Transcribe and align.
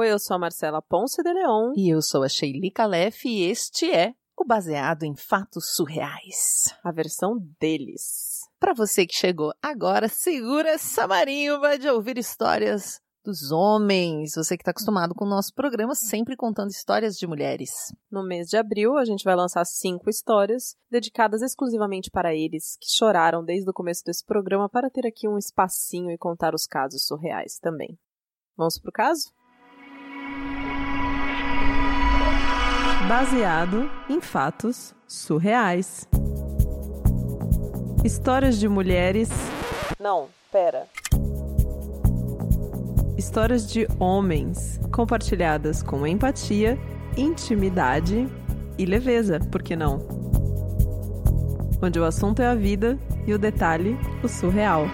Oi, 0.00 0.10
eu 0.10 0.18
sou 0.18 0.34
a 0.34 0.38
Marcela 0.38 0.80
Ponce 0.80 1.22
de 1.22 1.30
Leon. 1.30 1.74
E 1.76 1.92
eu 1.92 2.00
sou 2.00 2.22
a 2.22 2.28
Sheili 2.30 2.70
Calef 2.70 3.28
e 3.28 3.42
este 3.42 3.90
é 3.90 4.14
o 4.34 4.46
Baseado 4.46 5.02
em 5.02 5.14
Fatos 5.14 5.74
Surreais. 5.74 6.74
A 6.82 6.90
versão 6.90 7.36
deles. 7.60 8.40
Para 8.58 8.72
você 8.72 9.06
que 9.06 9.14
chegou 9.14 9.52
agora, 9.60 10.08
segura 10.08 10.70
essa 10.70 11.06
marimba 11.06 11.78
de 11.78 11.86
ouvir 11.86 12.16
histórias 12.16 12.98
dos 13.22 13.52
homens. 13.52 14.32
Você 14.36 14.56
que 14.56 14.62
está 14.62 14.70
acostumado 14.70 15.14
com 15.14 15.26
o 15.26 15.28
nosso 15.28 15.52
programa, 15.52 15.94
sempre 15.94 16.34
contando 16.34 16.70
histórias 16.70 17.16
de 17.16 17.26
mulheres. 17.26 17.70
No 18.10 18.26
mês 18.26 18.48
de 18.48 18.56
abril, 18.56 18.96
a 18.96 19.04
gente 19.04 19.22
vai 19.22 19.36
lançar 19.36 19.66
cinco 19.66 20.08
histórias 20.08 20.76
dedicadas 20.90 21.42
exclusivamente 21.42 22.10
para 22.10 22.34
eles, 22.34 22.78
que 22.80 22.90
choraram 22.90 23.44
desde 23.44 23.68
o 23.68 23.74
começo 23.74 24.02
desse 24.02 24.24
programa 24.24 24.66
para 24.66 24.88
ter 24.88 25.06
aqui 25.06 25.28
um 25.28 25.36
espacinho 25.36 26.10
e 26.10 26.16
contar 26.16 26.54
os 26.54 26.66
casos 26.66 27.04
surreais 27.04 27.58
também. 27.58 27.98
Vamos 28.56 28.78
pro 28.78 28.90
caso? 28.90 29.30
Baseado 33.10 33.90
em 34.08 34.20
fatos 34.20 34.94
surreais. 35.04 36.06
Histórias 38.04 38.56
de 38.56 38.68
mulheres. 38.68 39.28
Não, 39.98 40.28
pera. 40.52 40.86
Histórias 43.18 43.68
de 43.68 43.88
homens 43.98 44.78
compartilhadas 44.94 45.82
com 45.82 46.06
empatia, 46.06 46.78
intimidade 47.16 48.28
e 48.78 48.86
leveza, 48.86 49.40
por 49.40 49.60
que 49.60 49.74
não? 49.74 49.98
Onde 51.82 51.98
o 51.98 52.04
assunto 52.04 52.40
é 52.40 52.46
a 52.46 52.54
vida 52.54 52.96
e 53.26 53.34
o 53.34 53.38
detalhe, 53.40 53.96
o 54.22 54.28
surreal. 54.28 54.84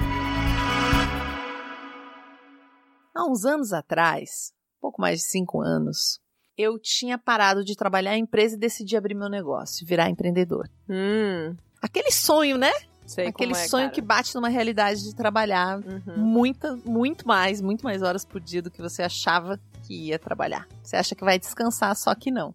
Há 3.14 3.30
uns 3.30 3.44
anos 3.44 3.74
atrás, 3.74 4.54
pouco 4.80 5.02
mais 5.02 5.18
de 5.18 5.26
cinco 5.26 5.60
anos, 5.60 6.18
eu 6.56 6.78
tinha 6.78 7.19
parado 7.19 7.65
de 7.65 7.74
trabalhar 7.77 8.16
em 8.16 8.23
empresa 8.23 8.56
e 8.56 8.59
decidi 8.59 8.96
abrir 8.96 9.15
meu 9.15 9.29
negócio, 9.29 9.87
virar 9.87 10.09
empreendedor. 10.10 10.68
Hum, 10.88 11.54
Aquele 11.82 12.10
sonho, 12.10 12.57
né? 12.57 12.73
sei 13.07 13.29
Aquele 13.29 13.52
é, 13.52 13.68
sonho 13.68 13.85
cara. 13.87 13.95
que 13.95 14.02
bate 14.02 14.35
numa 14.35 14.48
realidade 14.48 15.01
de 15.02 15.15
trabalhar 15.15 15.79
Uhum. 15.79 16.02
muita, 16.16 16.76
muito 16.85 17.26
mais, 17.26 17.60
muito 17.60 17.85
mais 17.85 18.02
horas 18.02 18.24
por 18.24 18.40
dia 18.40 18.60
do 18.60 18.71
que 18.71 18.82
você 18.82 19.02
achava 19.02 19.60
que 19.87 20.07
ia 20.09 20.18
trabalhar. 20.18 20.66
Você 20.82 20.96
acha 20.96 21.15
que 21.15 21.24
vai 21.24 21.38
descansar, 21.38 21.95
só 21.95 22.13
que 22.15 22.30
não. 22.32 22.52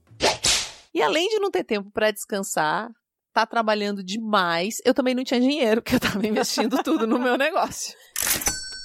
E 0.94 1.02
além 1.02 1.30
de 1.30 1.40
não 1.40 1.50
ter 1.50 1.64
tempo 1.64 1.90
para 1.92 2.12
descansar, 2.12 2.90
tá 3.34 3.46
trabalhando 3.46 4.04
demais, 4.04 4.82
eu 4.84 4.94
também 4.94 5.16
não 5.16 5.24
tinha 5.24 5.40
dinheiro, 5.40 5.80
porque 5.82 5.96
eu 5.96 6.00
tava 6.02 6.28
investindo 6.28 6.84
tudo 6.84 7.08
no 7.08 7.18
meu 7.18 7.38
negócio. 7.38 7.96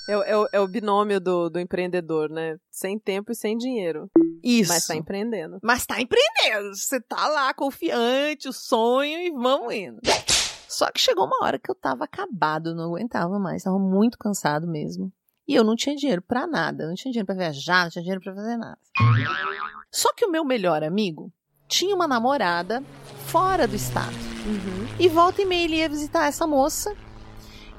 É, 0.08 0.16
o- 0.16 0.44
é 0.44 0.48
é 0.52 0.60
o 0.60 0.68
binômio 0.68 1.18
do, 1.20 1.50
do 1.50 1.58
empreendedor, 1.58 2.30
né? 2.30 2.56
Sem 2.70 2.96
tempo 2.96 3.32
e 3.32 3.34
sem 3.34 3.56
dinheiro. 3.56 4.08
Isso. 4.42 4.72
Mas 4.72 4.86
tá 4.86 4.94
empreendendo. 4.94 5.58
Mas 5.62 5.86
tá 5.86 6.00
empreendendo. 6.00 6.74
Você 6.74 7.00
tá 7.00 7.28
lá 7.28 7.52
confiante, 7.54 8.48
o 8.48 8.52
sonho 8.52 9.18
e 9.18 9.30
vamos 9.30 9.74
indo. 9.74 10.00
Só 10.68 10.90
que 10.90 11.00
chegou 11.00 11.26
uma 11.26 11.44
hora 11.44 11.58
que 11.58 11.70
eu 11.70 11.74
tava 11.74 12.04
acabado, 12.04 12.74
não 12.74 12.84
aguentava 12.84 13.38
mais, 13.38 13.62
tava 13.62 13.78
muito 13.78 14.18
cansado 14.18 14.66
mesmo. 14.66 15.12
E 15.48 15.54
eu 15.54 15.62
não 15.62 15.76
tinha 15.76 15.94
dinheiro 15.94 16.20
pra 16.20 16.46
nada, 16.46 16.84
eu 16.84 16.88
não 16.88 16.94
tinha 16.94 17.12
dinheiro 17.12 17.26
pra 17.26 17.36
viajar, 17.36 17.84
não 17.84 17.90
tinha 17.90 18.02
dinheiro 18.02 18.20
pra 18.20 18.34
fazer 18.34 18.56
nada. 18.56 18.78
Só 19.92 20.12
que 20.12 20.26
o 20.26 20.30
meu 20.30 20.44
melhor 20.44 20.82
amigo 20.82 21.32
tinha 21.68 21.94
uma 21.94 22.08
namorada 22.08 22.82
fora 23.26 23.66
do 23.66 23.76
estado. 23.76 24.14
Uhum. 24.46 24.86
E 24.98 25.08
volta 25.08 25.42
e 25.42 25.44
meia 25.44 25.64
ele 25.64 25.76
ia 25.76 25.88
visitar 25.88 26.26
essa 26.26 26.46
moça. 26.46 26.94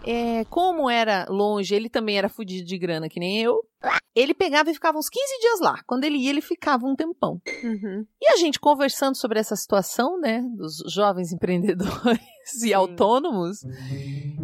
É, 0.06 0.46
como 0.46 0.90
era 0.90 1.26
longe, 1.30 1.76
ele 1.76 1.90
também 1.90 2.18
era 2.18 2.30
fudido 2.30 2.66
de 2.66 2.78
grana, 2.78 3.10
que 3.10 3.20
nem 3.20 3.42
eu. 3.42 3.67
Ele 4.16 4.34
pegava 4.34 4.72
e 4.72 4.74
ficava 4.74 4.98
uns 4.98 5.10
15 5.10 5.40
dias 5.40 5.60
lá. 5.60 5.82
Quando 5.86 6.04
ele 6.04 6.18
ia, 6.18 6.32
ele 6.32 6.42
ficava 6.42 6.88
um 6.88 6.96
tempão. 6.96 7.40
Uhum. 7.64 8.06
E 8.20 8.28
a 8.30 8.38
gente 8.38 8.60
conversando 8.60 9.16
sobre 9.16 9.40
essa 9.40 9.56
situação, 9.56 10.20
né, 10.20 10.42
dos 10.56 10.78
jovens 10.92 11.32
empreendedores 11.34 12.22
e 12.56 12.70
Sim. 12.70 12.74
autônomos, 12.74 13.60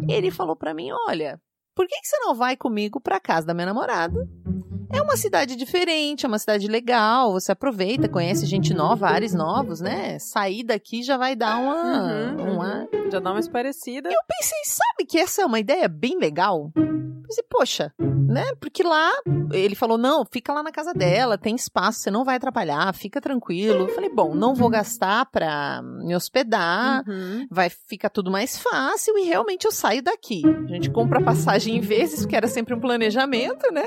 ele 0.08 0.30
falou 0.30 0.54
pra 0.54 0.72
mim, 0.74 0.90
olha, 1.08 1.40
por 1.74 1.86
que, 1.88 2.00
que 2.00 2.06
você 2.06 2.18
não 2.18 2.34
vai 2.34 2.56
comigo 2.56 3.00
pra 3.00 3.18
casa 3.18 3.46
da 3.46 3.54
minha 3.54 3.66
namorada? 3.66 4.28
É 4.94 5.02
uma 5.02 5.16
cidade 5.16 5.56
diferente, 5.56 6.24
é 6.24 6.28
uma 6.28 6.38
cidade 6.38 6.68
legal, 6.68 7.32
você 7.32 7.50
aproveita, 7.50 8.08
conhece 8.08 8.46
gente 8.46 8.72
nova, 8.72 9.08
ares 9.08 9.34
novos, 9.34 9.80
né? 9.80 10.18
Sair 10.20 10.62
daqui 10.62 11.02
já 11.02 11.16
vai 11.16 11.34
dar 11.34 11.58
uma... 11.58 12.34
Uhum, 12.34 12.54
uma... 12.54 12.88
Já 13.10 13.18
dá 13.18 13.32
mais 13.32 13.48
parecida. 13.48 14.08
Eu 14.08 14.20
pensei, 14.28 14.58
sabe 14.64 15.04
que 15.08 15.18
essa 15.18 15.42
é 15.42 15.46
uma 15.46 15.58
ideia 15.58 15.88
bem 15.88 16.16
legal? 16.16 16.70
Pensei, 17.26 17.44
poxa, 17.50 17.92
né? 17.98 18.44
Porque 18.60 18.82
lá 18.82 19.10
ele 19.52 19.74
falou: 19.74 19.96
não, 19.96 20.24
fica 20.30 20.52
lá 20.52 20.62
na 20.62 20.70
casa 20.70 20.92
dela, 20.92 21.38
tem 21.38 21.54
espaço, 21.54 22.00
você 22.00 22.10
não 22.10 22.24
vai 22.24 22.36
atrapalhar, 22.36 22.92
fica 22.94 23.20
tranquilo. 23.20 23.84
Eu 23.84 23.94
falei, 23.94 24.10
bom, 24.10 24.34
não 24.34 24.54
vou 24.54 24.68
gastar 24.68 25.26
pra 25.26 25.80
me 25.82 26.14
hospedar. 26.14 27.02
Uhum. 27.08 27.46
Vai 27.50 27.70
ficar 27.70 28.10
tudo 28.10 28.30
mais 28.30 28.58
fácil 28.58 29.16
e 29.18 29.24
realmente 29.24 29.64
eu 29.64 29.72
saio 29.72 30.02
daqui. 30.02 30.42
A 30.46 30.72
gente 30.72 30.90
compra 30.90 31.22
passagem 31.22 31.76
em 31.76 31.80
vezes, 31.80 32.20
porque 32.20 32.36
era 32.36 32.46
sempre 32.46 32.74
um 32.74 32.80
planejamento, 32.80 33.72
né? 33.72 33.84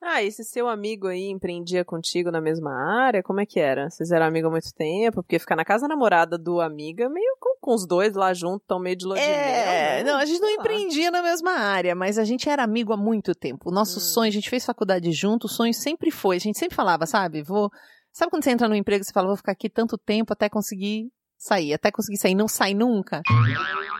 Ah, 0.00 0.22
esse 0.22 0.44
seu 0.44 0.68
amigo 0.68 1.08
aí 1.08 1.28
empreendia 1.28 1.84
contigo 1.84 2.30
na 2.30 2.40
mesma 2.40 2.70
área? 2.72 3.22
Como 3.22 3.40
é 3.40 3.46
que 3.46 3.58
era? 3.58 3.90
Vocês 3.90 4.12
eram 4.12 4.26
amigos 4.26 4.48
há 4.48 4.50
muito 4.52 4.72
tempo? 4.72 5.16
Porque 5.22 5.38
ficar 5.40 5.56
na 5.56 5.64
casa 5.64 5.82
da 5.82 5.88
namorada 5.94 6.38
do 6.38 6.60
amiga, 6.60 7.08
meio 7.08 7.36
com, 7.40 7.56
com 7.60 7.74
os 7.74 7.84
dois 7.86 8.14
lá 8.14 8.32
junto, 8.32 8.64
tão 8.66 8.78
meio 8.78 8.94
de 8.96 9.04
lua 9.04 9.16
de 9.16 9.22
É, 9.22 10.02
né? 10.02 10.04
não, 10.04 10.16
a 10.16 10.24
gente 10.24 10.40
não 10.40 10.48
empreendia 10.50 11.10
na 11.10 11.20
mesma 11.20 11.50
área, 11.52 11.96
mas 11.96 12.16
a 12.16 12.24
gente 12.24 12.48
era 12.48 12.62
amigo 12.62 12.92
há 12.92 12.96
muito 12.96 13.34
tempo. 13.34 13.70
O 13.70 13.72
nosso 13.72 13.98
Hum. 13.98 14.02
sonho, 14.02 14.28
a 14.28 14.32
gente 14.32 14.48
fez 14.48 14.64
faculdade 14.64 15.10
junto, 15.10 15.44
o 15.46 15.48
sonho 15.48 15.74
sempre 15.74 16.12
foi, 16.12 16.36
a 16.36 16.40
gente 16.40 16.58
sempre 16.58 16.76
falava, 16.76 17.04
sabe? 17.04 17.42
Vou. 17.42 17.68
Sabe 18.12 18.30
quando 18.30 18.44
você 18.44 18.50
entra 18.50 18.68
no 18.68 18.74
emprego 18.76 19.02
e 19.02 19.04
você 19.04 19.12
fala, 19.12 19.26
vou 19.26 19.36
ficar 19.36 19.52
aqui 19.52 19.68
tanto 19.68 19.98
tempo 19.98 20.32
até 20.32 20.48
conseguir 20.48 21.10
sair, 21.38 21.72
até 21.72 21.90
conseguir 21.90 22.16
sair, 22.18 22.34
não 22.34 22.48
sai 22.48 22.74
nunca? 22.74 23.22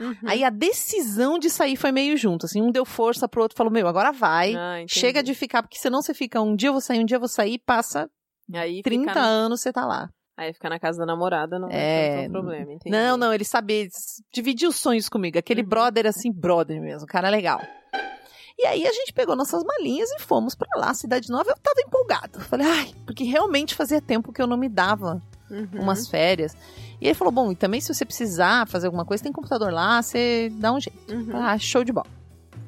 Uhum. 0.01 0.17
Aí 0.27 0.45
a 0.45 0.51
decisão 0.51 1.39
de 1.39 1.49
sair 1.49 1.77
foi 1.77 1.93
meio 1.93 2.17
junto, 2.17 2.47
assim, 2.47 2.61
um 2.61 2.71
deu 2.71 2.85
força 2.85 3.29
pro 3.29 3.43
outro, 3.43 3.57
falou, 3.57 3.73
meu, 3.73 3.87
agora 3.89 4.13
vai. 4.13 4.55
Ah. 4.55 4.85
Chega 4.89 5.23
de 5.23 5.35
ficar, 5.35 5.63
porque 5.63 5.79
senão 5.79 6.03
você 6.03 6.13
fica 6.15 6.41
um 6.41 6.55
dia 6.57 6.69
eu 6.69 6.73
vou 6.73 6.81
sair, 6.81 6.99
um 7.01 7.05
dia 7.05 7.17
eu 7.17 7.21
vou 7.21 7.29
sair, 7.29 7.59
passa 7.59 8.11
Aí 8.53 8.83
30 8.83 9.09
ficar 9.09 9.21
na... 9.23 9.27
anos 9.27 9.61
você 9.61 9.73
tá 9.73 9.87
lá. 9.87 10.09
Aí 10.37 10.53
ficar 10.53 10.71
na 10.71 10.79
casa 10.79 10.99
da 10.99 11.07
namorada 11.07 11.59
não 11.59 11.69
É, 11.69 12.25
é 12.25 12.29
problema, 12.29 12.73
entendi. 12.73 12.91
Não, 12.97 13.17
não, 13.17 13.35
ele 13.35 13.45
sabia 13.45 13.87
dividir 14.33 14.69
os 14.69 14.77
sonhos 14.77 15.09
comigo. 15.09 15.37
Aquele 15.39 15.63
Uhum. 15.63 15.69
brother 15.69 16.07
assim, 16.07 16.31
brother 16.33 16.81
mesmo, 16.81 17.07
cara 17.09 17.29
legal. 17.29 17.61
E 18.57 18.67
aí 18.67 18.87
a 18.87 18.93
gente 18.93 19.13
pegou 19.13 19.37
nossas 19.37 19.63
malinhas 19.65 20.11
e 20.13 20.21
fomos 20.21 20.55
pra 20.55 20.69
lá, 20.77 20.93
Cidade 20.95 21.29
Nova. 21.29 21.51
Eu 21.51 21.57
tava 21.57 21.81
empolgado. 21.81 22.41
Falei, 22.41 22.67
ai, 22.67 22.95
porque 23.05 23.23
realmente 23.25 23.75
fazia 23.75 24.01
tempo 24.01 24.33
que 24.33 24.41
eu 24.43 24.47
não 24.47 24.57
me 24.57 24.69
dava 24.69 25.21
Uhum. 25.51 25.69
umas 25.83 26.09
férias. 26.09 26.57
E 27.01 27.07
ele 27.07 27.15
falou, 27.15 27.33
bom, 27.33 27.53
e 27.53 27.57
também 27.57 27.81
se 27.81 27.93
você 27.95 28.05
precisar 28.05 28.67
fazer 28.67 28.87
alguma 28.87 29.05
coisa, 29.05 29.23
tem 29.23 29.33
computador 29.33 29.73
lá, 29.73 30.03
você 30.03 30.51
dá 30.55 30.73
um 30.73 30.81
jeito. 30.81 30.99
Uhum. 31.13 31.31
Ah, 31.37 31.57
show 31.59 31.85
de 31.85 31.93
bola. 31.93 32.07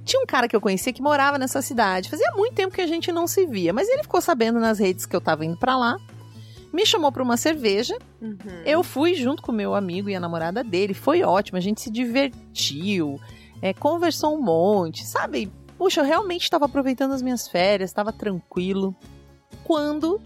Tinha 0.04 0.22
um 0.22 0.26
cara 0.26 0.48
que 0.48 0.54
eu 0.56 0.60
conhecia 0.60 0.92
que 0.92 1.02
morava 1.02 1.38
nessa 1.38 1.60
cidade. 1.60 2.08
Fazia 2.08 2.30
muito 2.34 2.54
tempo 2.54 2.74
que 2.74 2.80
a 2.80 2.86
gente 2.86 3.10
não 3.12 3.26
se 3.26 3.46
via, 3.46 3.72
mas 3.72 3.88
ele 3.88 4.02
ficou 4.02 4.20
sabendo 4.20 4.58
nas 4.60 4.78
redes 4.78 5.04
que 5.06 5.14
eu 5.14 5.20
tava 5.20 5.44
indo 5.44 5.56
pra 5.56 5.76
lá. 5.76 5.96
Me 6.72 6.86
chamou 6.86 7.10
pra 7.10 7.22
uma 7.22 7.36
cerveja 7.36 7.96
Uhum. 8.22 8.36
eu 8.64 8.82
fui 8.84 9.14
junto 9.14 9.42
com 9.42 9.50
o 9.50 9.54
meu 9.54 9.74
amigo 9.74 10.08
e 10.08 10.14
a 10.14 10.20
namorada 10.20 10.62
dele, 10.62 10.94
foi 10.94 11.22
ótimo, 11.22 11.58
a 11.58 11.60
gente 11.60 11.80
se 11.80 11.90
divertiu, 11.90 13.18
é, 13.60 13.72
conversou 13.74 14.36
um 14.36 14.40
monte, 14.42 15.04
sabe? 15.04 15.50
Puxa, 15.76 16.00
eu 16.02 16.04
realmente 16.04 16.42
estava 16.44 16.66
aproveitando 16.66 17.12
as 17.12 17.22
minhas 17.22 17.48
férias, 17.48 17.90
estava 17.90 18.12
tranquilo. 18.12 18.94
Quando 19.64 20.20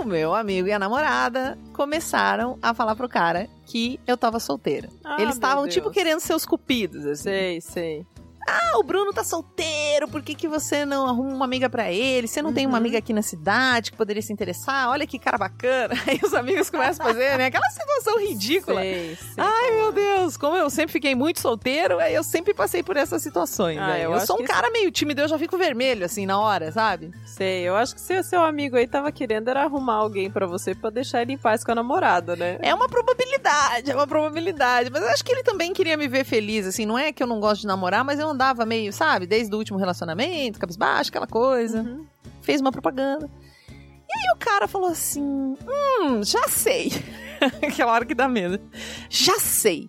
o 0.00 0.04
meu 0.04 0.34
amigo 0.34 0.68
e 0.68 0.72
a 0.72 0.78
namorada 0.78 1.58
começaram 1.72 2.58
a 2.62 2.74
falar 2.74 2.94
pro 2.96 3.08
cara 3.08 3.48
que 3.66 3.98
eu 4.06 4.16
tava 4.16 4.38
solteira. 4.40 4.88
Ah, 5.04 5.20
Eles 5.20 5.34
estavam, 5.34 5.66
tipo, 5.68 5.90
querendo 5.90 6.20
ser 6.20 6.34
os 6.34 6.44
cupidos, 6.44 7.04
assim. 7.06 7.22
Sei, 7.22 7.60
sei. 7.60 8.06
Ah, 8.46 8.78
o 8.78 8.82
Bruno 8.82 9.12
tá 9.12 9.24
solteiro, 9.24 10.08
por 10.08 10.22
que, 10.22 10.34
que 10.34 10.46
você 10.48 10.84
não 10.84 11.06
arruma 11.06 11.30
uma 11.34 11.44
amiga 11.44 11.68
pra 11.70 11.90
ele? 11.90 12.28
Você 12.28 12.42
não 12.42 12.52
tem 12.52 12.66
uma 12.66 12.72
Uhum. 12.74 12.78
amiga 12.78 12.98
aqui 12.98 13.12
na 13.12 13.22
cidade 13.22 13.90
que 13.90 13.96
poderia 13.96 14.20
se 14.22 14.32
interessar? 14.32 14.88
Olha 14.90 15.06
que 15.06 15.18
cara 15.18 15.38
bacana. 15.38 15.94
Aí 16.06 16.20
os 16.22 16.34
amigos 16.34 16.68
começam 16.70 17.04
a 17.06 17.08
fazer, 17.08 17.38
né? 17.38 17.46
Aquela 17.46 17.68
situação 17.70 18.18
ridícula. 18.18 18.80
Sei, 18.80 19.16
sei 19.16 19.34
Ai, 19.44 19.68
como 19.70 19.76
meu 19.78 19.88
é. 19.88 19.92
Deus, 20.18 20.36
como 20.36 20.56
eu 20.56 20.68
sempre 20.70 20.92
fiquei 20.92 21.14
muito 21.14 21.40
solteiro, 21.40 22.00
eu 22.00 22.22
sempre 22.22 22.52
passei 22.52 22.82
por 22.82 22.96
essas 22.96 23.22
situações. 23.22 23.78
Ah, 23.78 23.86
né? 23.88 24.04
eu 24.04 24.12
Eu, 24.12 24.20
sou 24.20 24.40
um 24.40 24.44
cara 24.44 24.70
meio 24.70 24.90
tímido, 24.90 25.20
eu 25.22 25.28
já 25.28 25.38
fico 25.38 25.56
vermelho, 25.56 26.04
assim, 26.04 26.26
na 26.26 26.38
hora, 26.38 26.70
sabe? 26.72 27.12
Sei, 27.24 27.62
eu 27.62 27.74
acho 27.76 27.94
que 27.94 28.00
se 28.00 28.18
o 28.18 28.22
seu 28.24 28.42
amigo 28.44 28.76
aí 28.76 28.86
tava 28.86 29.10
querendo 29.12 29.48
era 29.48 29.62
arrumar 29.62 29.94
alguém 29.96 30.30
pra 30.30 30.46
você 30.46 30.74
pra 30.74 30.90
deixar 30.90 31.22
ele 31.22 31.32
em 31.32 31.38
paz 31.38 31.64
com 31.64 31.72
a 31.72 31.74
namorada, 31.74 32.36
né? 32.36 32.58
É 32.60 32.74
uma 32.74 32.88
probabilidade, 32.88 33.90
é 33.90 33.94
uma 33.94 34.06
probabilidade. 34.06 34.90
Mas 34.90 35.02
eu 35.02 35.08
acho 35.08 35.24
que 35.24 35.32
ele 35.32 35.42
também 35.42 35.72
queria 35.72 35.96
me 35.96 36.06
ver 36.08 36.24
feliz, 36.24 36.66
assim. 36.66 36.84
Não 36.86 36.98
é 36.98 37.12
que 37.12 37.22
eu 37.22 37.26
não 37.26 37.40
gosto 37.40 37.62
de 37.62 37.66
namorar, 37.66 38.04
mas 38.04 38.18
eu 38.18 38.33
andava 38.34 38.66
meio, 38.66 38.92
sabe? 38.92 39.26
Desde 39.26 39.54
o 39.54 39.58
último 39.58 39.78
relacionamento, 39.78 40.58
cabisbaixo, 40.58 41.10
aquela 41.10 41.26
coisa. 41.26 41.82
Uhum. 41.82 42.06
Fez 42.42 42.60
uma 42.60 42.70
propaganda. 42.70 43.30
E 43.70 44.18
aí 44.18 44.34
o 44.34 44.38
cara 44.38 44.68
falou 44.68 44.88
assim: 44.90 45.22
Hum, 45.22 46.22
já 46.22 46.46
sei. 46.48 46.92
aquela 47.62 47.92
hora 47.92 48.04
que 48.04 48.14
dá 48.14 48.28
medo. 48.28 48.60
Já 49.08 49.38
sei. 49.38 49.88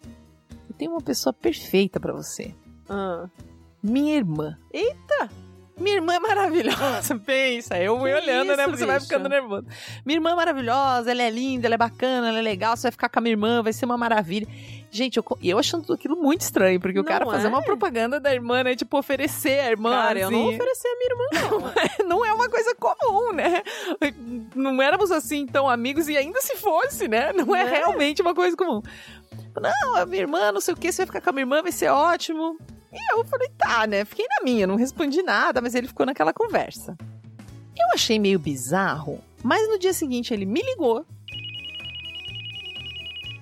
Eu 0.69 0.75
tenho 0.77 0.91
uma 0.91 1.01
pessoa 1.01 1.33
perfeita 1.33 1.99
pra 1.99 2.13
você. 2.13 2.55
Ah. 2.89 3.27
Minha 3.83 4.15
irmã. 4.15 4.57
Eita! 4.73 5.29
Minha 5.77 5.95
irmã 5.95 6.13
é 6.15 6.19
maravilhosa. 6.19 7.19
Pensa, 7.19 7.77
eu 7.77 7.99
fui 7.99 8.13
olhando, 8.13 8.47
isso, 8.47 8.57
né? 8.57 8.67
Você 8.67 8.85
vai 8.85 8.95
bicho? 8.95 9.07
ficando 9.07 9.27
nervoso. 9.27 9.65
Minha 10.05 10.17
irmã 10.17 10.31
é 10.31 10.35
maravilhosa, 10.35 11.11
ela 11.11 11.21
é 11.21 11.29
linda, 11.29 11.67
ela 11.67 11.75
é 11.75 11.77
bacana, 11.77 12.29
ela 12.29 12.39
é 12.39 12.41
legal. 12.41 12.77
Você 12.77 12.83
vai 12.83 12.91
ficar 12.91 13.09
com 13.09 13.19
a 13.19 13.21
minha 13.21 13.33
irmã, 13.33 13.61
vai 13.61 13.73
ser 13.73 13.85
uma 13.85 13.97
maravilha. 13.97 14.47
Gente, 14.95 15.17
eu, 15.17 15.25
eu 15.43 15.59
achando 15.59 15.91
aquilo 15.91 16.15
muito 16.15 16.39
estranho, 16.39 16.79
porque 16.79 16.97
o 16.97 17.03
Não 17.03 17.09
cara 17.09 17.25
fazer 17.25 17.47
é? 17.47 17.49
uma 17.49 17.61
propaganda 17.61 18.17
da 18.17 18.33
irmã, 18.33 18.63
né? 18.63 18.77
Tipo, 18.77 18.97
oferecer 18.97 19.59
a 19.59 19.71
irmã. 19.71 19.89
Cara, 19.89 20.19
eu 20.21 20.31
não 20.31 20.47
assim. 20.47 20.55
ofereci 20.55 20.87
a 20.87 20.95
minha 20.95 21.09
irmã, 21.11 21.25
não. 21.99 22.07
não 22.19 22.25
é 22.25 22.31
uma 22.31 22.47
coisa 22.47 22.73
comum, 22.75 23.33
né? 23.33 23.61
Não 24.55 24.81
éramos 24.81 25.11
assim 25.11 25.45
tão 25.45 25.69
amigos 25.69 26.07
e 26.07 26.15
ainda 26.15 26.39
se 26.39 26.55
fosse, 26.55 27.09
né? 27.09 27.33
Não 27.33 27.53
é, 27.53 27.65
Né? 27.65 27.71
realmente 27.71 28.21
uma 28.21 28.33
coisa 28.33 28.55
comum. 28.55 28.81
Não, 29.59 29.95
a 29.97 30.05
minha 30.05 30.21
irmã, 30.21 30.51
não 30.53 30.61
sei 30.61 30.73
o 30.73 30.77
que, 30.77 30.89
você 30.89 31.01
vai 31.01 31.07
ficar 31.07 31.19
com 31.19 31.29
a 31.29 31.33
minha 31.33 31.41
irmã, 31.43 31.61
vai 31.61 31.73
ser 31.73 31.89
ótimo. 31.89 32.57
E 32.93 33.13
eu 33.13 33.25
falei, 33.25 33.49
tá, 33.57 33.85
né? 33.85 34.05
Fiquei 34.05 34.25
na 34.29 34.45
minha, 34.45 34.65
não 34.65 34.77
respondi 34.77 35.21
nada, 35.21 35.59
mas 35.59 35.75
ele 35.75 35.87
ficou 35.87 36.05
naquela 36.05 36.31
conversa. 36.31 36.95
Eu 37.77 37.87
achei 37.93 38.17
meio 38.17 38.39
bizarro, 38.39 39.19
mas 39.43 39.67
no 39.67 39.77
dia 39.77 39.91
seguinte 39.91 40.33
ele 40.33 40.45
me 40.45 40.61
ligou 40.61 41.05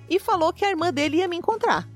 e 0.08 0.18
falou 0.18 0.52
que 0.52 0.64
a 0.64 0.70
irmã 0.70 0.92
dele 0.92 1.18
ia 1.18 1.28
me 1.28 1.36
encontrar, 1.36 1.88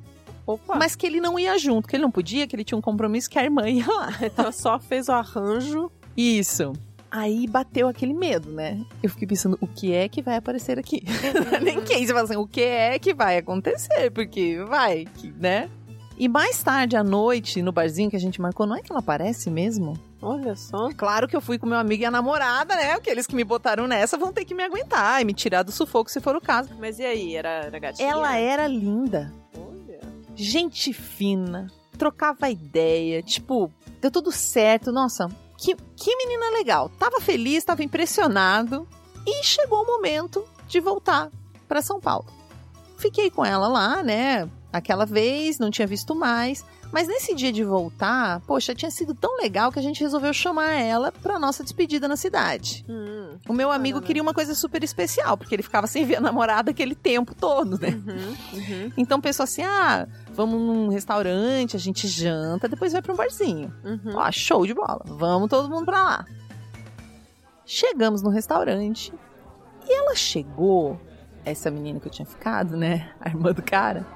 Opa, 0.47 0.77
mas 0.77 0.97
que 0.97 1.07
ele 1.07 1.21
não 1.21 1.39
ia 1.39 1.59
junto, 1.59 1.87
que 1.87 1.95
ele 1.95 2.03
não 2.03 2.11
podia, 2.11 2.47
que 2.47 2.57
ele 2.57 2.65
tinha 2.65 2.79
um 2.79 2.83
compromisso 2.83 3.29
que 3.29 3.39
a 3.39 3.45
irmã 3.45 3.69
ia 3.69 3.87
lá. 3.87 4.11
então 4.23 4.51
só 4.51 4.79
fez 4.79 5.09
o 5.09 5.13
arranjo. 5.13 5.91
Isso. 6.17 6.73
Aí 7.11 7.47
bateu 7.47 7.89
aquele 7.89 8.13
medo, 8.13 8.51
né? 8.51 8.85
Eu 9.03 9.09
fiquei 9.09 9.27
pensando, 9.27 9.57
o 9.61 9.67
que 9.67 9.93
é 9.93 10.09
que 10.09 10.21
vai 10.21 10.37
aparecer 10.37 10.79
aqui? 10.79 11.03
Nem 11.63 11.83
quem, 11.83 12.07
você 12.07 12.13
fala 12.13 12.25
assim, 12.25 12.37
o 12.37 12.47
que 12.47 12.63
é 12.63 12.99
que 12.99 13.15
vai 13.15 13.39
acontecer? 13.39 14.11
Porque 14.11 14.63
vai, 14.67 15.07
que, 15.17 15.31
né? 15.33 15.71
E 16.19 16.29
mais 16.29 16.63
tarde 16.63 16.97
à 16.97 17.05
noite, 17.05 17.63
no 17.63 17.71
barzinho 17.71 18.11
que 18.11 18.17
a 18.17 18.21
gente 18.21 18.41
marcou, 18.41 18.67
não 18.67 18.77
é 18.77 18.83
que 18.83 18.91
ela 18.91 19.01
aparece 19.01 19.49
mesmo? 19.51 19.99
Olha 20.21 20.57
só. 20.57 20.89
Claro 20.97 21.29
que 21.29 21.37
eu 21.37 21.41
fui 21.41 21.59
com 21.59 21.67
meu 21.67 21.79
amigo 21.79 22.03
e 22.03 22.07
a 22.07 22.11
namorada, 22.11 22.75
né? 22.75 22.93
Aqueles 22.93 23.27
que 23.27 23.37
me 23.37 23.45
botaram 23.45 23.87
nessa 23.87 24.17
vão 24.17 24.33
ter 24.33 24.45
que 24.45 24.55
me 24.55 24.65
aguentar 24.65 25.23
e 25.23 25.25
me 25.25 25.33
tirar 25.33 25.63
do 25.63 25.71
sufoco 25.71 26.11
se 26.11 26.21
for 26.21 26.35
o 26.35 26.41
caso. 26.41 26.71
Mas 26.79 26.99
e 26.99 27.05
aí, 27.05 27.37
era, 27.37 27.49
era 27.67 27.79
gatinha? 27.79 28.11
Ela 28.11 28.37
era 28.37 28.67
linda, 28.67 29.33
Olha. 29.57 30.01
gente 30.35 30.93
fina, 30.93 31.69
trocava 31.97 32.51
ideia, 32.51 33.23
tipo, 33.23 33.71
deu 34.01 34.11
tudo 34.11 34.33
certo. 34.33 34.91
Nossa, 34.91 35.29
que, 35.57 35.77
que 35.97 36.17
menina 36.17 36.51
legal. 36.51 36.89
Tava 36.99 37.21
feliz, 37.21 37.65
tava 37.65 37.83
impressionado. 37.83 38.89
E 39.27 39.45
chegou 39.45 39.83
o 39.83 39.87
momento 39.87 40.45
de 40.67 40.81
voltar 40.81 41.31
para 41.69 41.83
São 41.83 42.01
Paulo. 42.01 42.27
Fiquei 42.97 43.31
com 43.31 43.45
ela 43.45 43.69
lá, 43.69 44.03
né? 44.03 44.49
Aquela 44.73 45.05
vez, 45.05 45.59
não 45.59 45.71
tinha 45.71 45.87
visto 45.87 46.15
mais. 46.15 46.65
Mas 46.91 47.07
nesse 47.07 47.35
dia 47.35 47.53
de 47.53 47.63
voltar, 47.63 48.41
poxa, 48.47 48.75
tinha 48.75 48.91
sido 48.91 49.15
tão 49.15 49.37
legal 49.37 49.71
que 49.71 49.79
a 49.79 49.83
gente 49.83 50.01
resolveu 50.01 50.33
chamar 50.33 50.73
ela 50.73 51.13
pra 51.13 51.39
nossa 51.39 51.63
despedida 51.63 52.09
na 52.09 52.17
cidade. 52.17 52.85
Hum. 52.89 53.37
O 53.47 53.53
meu 53.53 53.71
amigo 53.71 54.01
queria 54.01 54.23
uma 54.23 54.33
coisa 54.33 54.55
super 54.55 54.83
especial, 54.83 55.37
porque 55.37 55.55
ele 55.55 55.63
ficava 55.63 55.87
sem 55.87 56.07
ver 56.07 56.17
a 56.17 56.21
namorada 56.21 56.71
aquele 56.71 56.95
tempo 56.95 57.35
todo, 57.35 57.79
né? 57.79 57.91
Uhum, 57.91 58.37
uhum, 58.55 58.93
Então 58.97 59.21
pensou 59.21 59.45
assim: 59.45 59.63
ah, 59.63 60.09
vamos 60.33 60.59
num 60.61 60.89
restaurante, 60.89 61.77
a 61.77 61.79
gente 61.79 62.09
janta, 62.09 62.67
depois 62.69 62.93
vai 62.93 63.03
pra 63.03 63.13
um 63.13 63.17
barzinho. 63.17 63.73
uhum. 63.85 64.15
Ó, 64.17 64.31
show 64.33 64.67
de 64.67 64.73
bola. 64.73 65.03
Vamos 65.05 65.49
todo 65.51 65.69
mundo 65.69 65.85
pra 65.85 66.03
lá. 66.03 66.27
Chegamos 67.67 68.23
no 68.23 68.31
restaurante 68.31 69.13
e 69.87 69.93
ela 69.93 70.15
chegou, 70.15 70.99
essa 71.45 71.71
menina 71.71 72.01
que 72.01 72.09
eu 72.09 72.13
tinha 72.13 72.25
ficado, 72.27 72.77
né? 72.77 73.11
A 73.21 73.29
irmã 73.29 73.53
do 73.53 73.63
cara. 73.63 74.07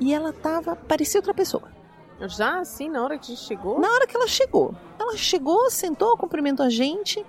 E 0.00 0.12
ela 0.12 0.32
tava, 0.32 0.74
parecia 0.74 1.20
outra 1.20 1.32
pessoa. 1.32 1.75
Já 2.20 2.60
assim, 2.60 2.88
na 2.88 3.02
hora 3.02 3.18
que 3.18 3.24
a 3.32 3.34
gente 3.34 3.44
chegou? 3.46 3.78
Na 3.80 3.88
hora 3.90 4.06
que 4.06 4.16
ela 4.16 4.26
chegou, 4.26 4.74
ela 4.98 5.16
chegou, 5.16 5.70
sentou, 5.70 6.16
cumprimentou 6.16 6.64
a 6.64 6.70
gente. 6.70 7.24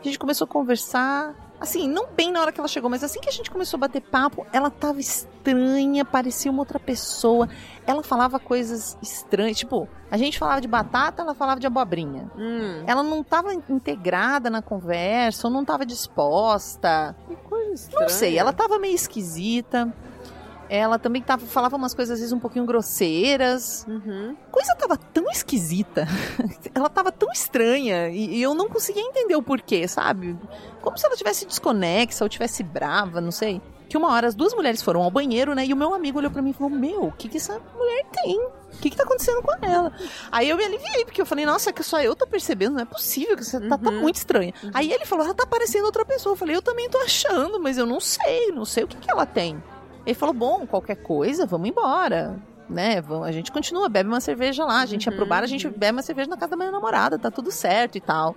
A 0.00 0.04
gente 0.04 0.18
começou 0.18 0.44
a 0.44 0.48
conversar. 0.48 1.34
Assim, 1.58 1.88
não 1.88 2.06
bem 2.14 2.30
na 2.30 2.42
hora 2.42 2.52
que 2.52 2.60
ela 2.60 2.68
chegou, 2.68 2.90
mas 2.90 3.02
assim 3.02 3.18
que 3.18 3.30
a 3.30 3.32
gente 3.32 3.50
começou 3.50 3.78
a 3.78 3.80
bater 3.80 4.02
papo, 4.02 4.46
ela 4.52 4.68
tava 4.68 5.00
estranha, 5.00 6.04
parecia 6.04 6.50
uma 6.50 6.60
outra 6.60 6.78
pessoa. 6.78 7.48
Ela 7.86 8.02
falava 8.02 8.38
coisas 8.38 8.98
estranhas, 9.00 9.56
tipo, 9.56 9.88
a 10.10 10.18
gente 10.18 10.38
falava 10.38 10.60
de 10.60 10.68
batata, 10.68 11.22
ela 11.22 11.34
falava 11.34 11.58
de 11.58 11.66
abobrinha. 11.66 12.30
Hum, 12.36 12.84
Ela 12.86 13.02
não 13.02 13.24
tava 13.24 13.54
integrada 13.54 14.50
na 14.50 14.60
conversa, 14.60 15.48
ou 15.48 15.52
não 15.52 15.64
tava 15.64 15.86
disposta. 15.86 17.16
que 17.26 17.36
coisa 17.36 17.72
estranha. 17.72 18.02
Não 18.02 18.08
sei, 18.10 18.38
ela 18.38 18.52
tava 18.52 18.78
meio 18.78 18.94
esquisita. 18.94 19.90
Ela 20.68 20.98
também 20.98 21.22
tava, 21.22 21.46
falava 21.46 21.76
umas 21.76 21.94
coisas 21.94 22.14
às 22.14 22.18
vezes 22.20 22.32
um 22.32 22.38
pouquinho 22.40 22.64
grosseiras 22.66 23.84
Uhum. 23.88 24.36
coisa 24.50 24.74
tava 24.74 24.96
tão 24.96 25.30
esquisita. 25.30 26.06
ela 26.74 26.88
tava 26.88 27.12
tão 27.12 27.30
estranha 27.32 28.08
e, 28.08 28.36
e 28.36 28.42
eu 28.42 28.54
não 28.54 28.68
conseguia 28.68 29.02
entender 29.02 29.36
o 29.36 29.42
porquê, 29.42 29.86
sabe? 29.86 30.36
Como 30.82 30.98
se 30.98 31.06
ela 31.06 31.16
tivesse 31.16 31.46
desconexa 31.46 32.24
ou 32.24 32.28
tivesse 32.28 32.62
brava, 32.62 33.20
não 33.20 33.30
sei. 33.30 33.60
Que 33.88 33.96
uma 33.96 34.10
hora 34.12 34.26
as 34.26 34.34
duas 34.34 34.52
mulheres 34.52 34.82
foram 34.82 35.00
ao 35.02 35.10
banheiro, 35.12 35.54
né? 35.54 35.64
E 35.64 35.72
o 35.72 35.76
meu 35.76 35.94
amigo 35.94 36.18
olhou 36.18 36.30
pra 36.30 36.42
mim 36.42 36.50
e 36.50 36.52
falou: 36.52 36.70
Meu, 36.70 37.04
o 37.04 37.12
que, 37.12 37.28
que 37.28 37.36
essa 37.36 37.60
mulher 37.76 38.04
tem? 38.12 38.36
O 38.40 38.78
que, 38.80 38.90
que 38.90 38.96
tá 38.96 39.04
acontecendo 39.04 39.40
com 39.42 39.64
ela? 39.64 39.92
Aí 40.32 40.48
eu 40.50 40.56
me 40.56 40.64
aliviei, 40.64 41.04
porque 41.04 41.20
eu 41.20 41.26
falei: 41.26 41.46
Nossa, 41.46 41.70
é 41.70 41.72
que 41.72 41.84
só 41.84 42.00
eu 42.02 42.16
tô 42.16 42.26
percebendo, 42.26 42.72
não 42.74 42.80
é 42.80 42.84
possível, 42.84 43.36
que 43.36 43.44
você 43.44 43.60
tá, 43.60 43.78
tá 43.78 43.90
Uhum. 43.90 44.00
muito 44.00 44.16
estranha. 44.16 44.52
Aí 44.74 44.92
ele 44.92 45.04
falou: 45.06 45.24
Ela 45.24 45.34
tá 45.34 45.46
parecendo 45.46 45.84
outra 45.86 46.04
pessoa. 46.04 46.32
Eu 46.32 46.36
falei: 46.36 46.56
Eu 46.56 46.62
também 46.62 46.90
tô 46.90 46.98
achando, 46.98 47.60
mas 47.60 47.78
eu 47.78 47.86
não 47.86 48.00
sei, 48.00 48.50
não 48.50 48.64
sei 48.64 48.82
o 48.82 48.88
que, 48.88 48.96
que 48.96 49.08
ela 49.08 49.24
tem. 49.24 49.62
Ele 50.06 50.14
falou: 50.14 50.34
Bom, 50.34 50.66
qualquer 50.66 50.96
coisa, 50.96 51.44
vamos 51.44 51.68
embora 51.68 52.40
né, 52.68 53.02
a 53.24 53.32
gente 53.32 53.52
continua, 53.52 53.88
bebe 53.88 54.08
uma 54.08 54.20
cerveja 54.20 54.64
lá, 54.64 54.80
a 54.80 54.86
gente 54.86 55.06
ia 55.06 55.12
pro 55.12 55.22
Uhum, 55.22 55.28
bar, 55.28 55.42
a 55.42 55.46
gente 55.46 55.68
bebe 55.68 55.92
uma 55.92 56.02
cerveja 56.02 56.28
na 56.28 56.36
casa 56.36 56.50
da 56.50 56.56
minha 56.56 56.70
namorada, 56.70 57.18
tá 57.18 57.30
tudo 57.30 57.50
certo 57.50 57.96
e 57.96 58.00
tal. 58.00 58.34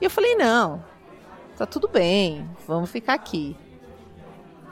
E 0.00 0.04
eu 0.04 0.10
falei, 0.10 0.36
não, 0.36 0.84
tá 1.56 1.64
tudo 1.64 1.88
bem, 1.88 2.48
vamos 2.66 2.90
ficar 2.90 3.14
aqui. 3.14 3.56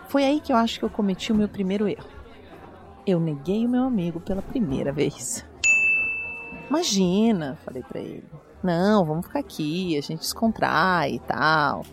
Foi 0.09 0.25
aí 0.25 0.41
que 0.41 0.53
eu 0.53 0.57
acho 0.57 0.79
que 0.79 0.85
eu 0.85 0.91
cometi 0.91 1.33
o 1.33 1.35
meu 1.35 1.49
primeiro 1.49 1.89
erro. 1.89 2.09
Eu 3.07 3.19
neguei 3.19 3.67
o 3.67 3.69
meu 3.69 3.85
amigo 3.85 4.21
pela 4.21 4.43
primeira 4.43 4.93
vez. 4.93 5.45
Imagina, 6.69 7.59
falei 7.65 7.83
pra 7.83 8.01
ele. 8.01 8.25
Não, 8.63 9.05
vamos 9.05 9.27
ficar 9.27 9.41
aqui, 9.41 9.97
a 9.97 10.01
gente 10.01 10.21
descontrai 10.21 11.15
e 11.15 11.19
tal. 11.21 11.85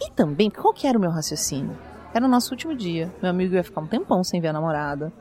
E 0.00 0.10
também, 0.10 0.50
qual 0.50 0.72
que 0.72 0.86
era 0.86 0.98
o 0.98 1.00
meu 1.00 1.10
raciocínio? 1.10 1.76
Era 2.14 2.24
o 2.24 2.28
nosso 2.28 2.50
último 2.52 2.74
dia. 2.74 3.12
Meu 3.22 3.30
amigo 3.30 3.54
ia 3.54 3.62
ficar 3.64 3.80
um 3.80 3.86
tempão 3.86 4.22
sem 4.24 4.40
ver 4.40 4.48
a 4.48 4.52
namorada 4.52 5.12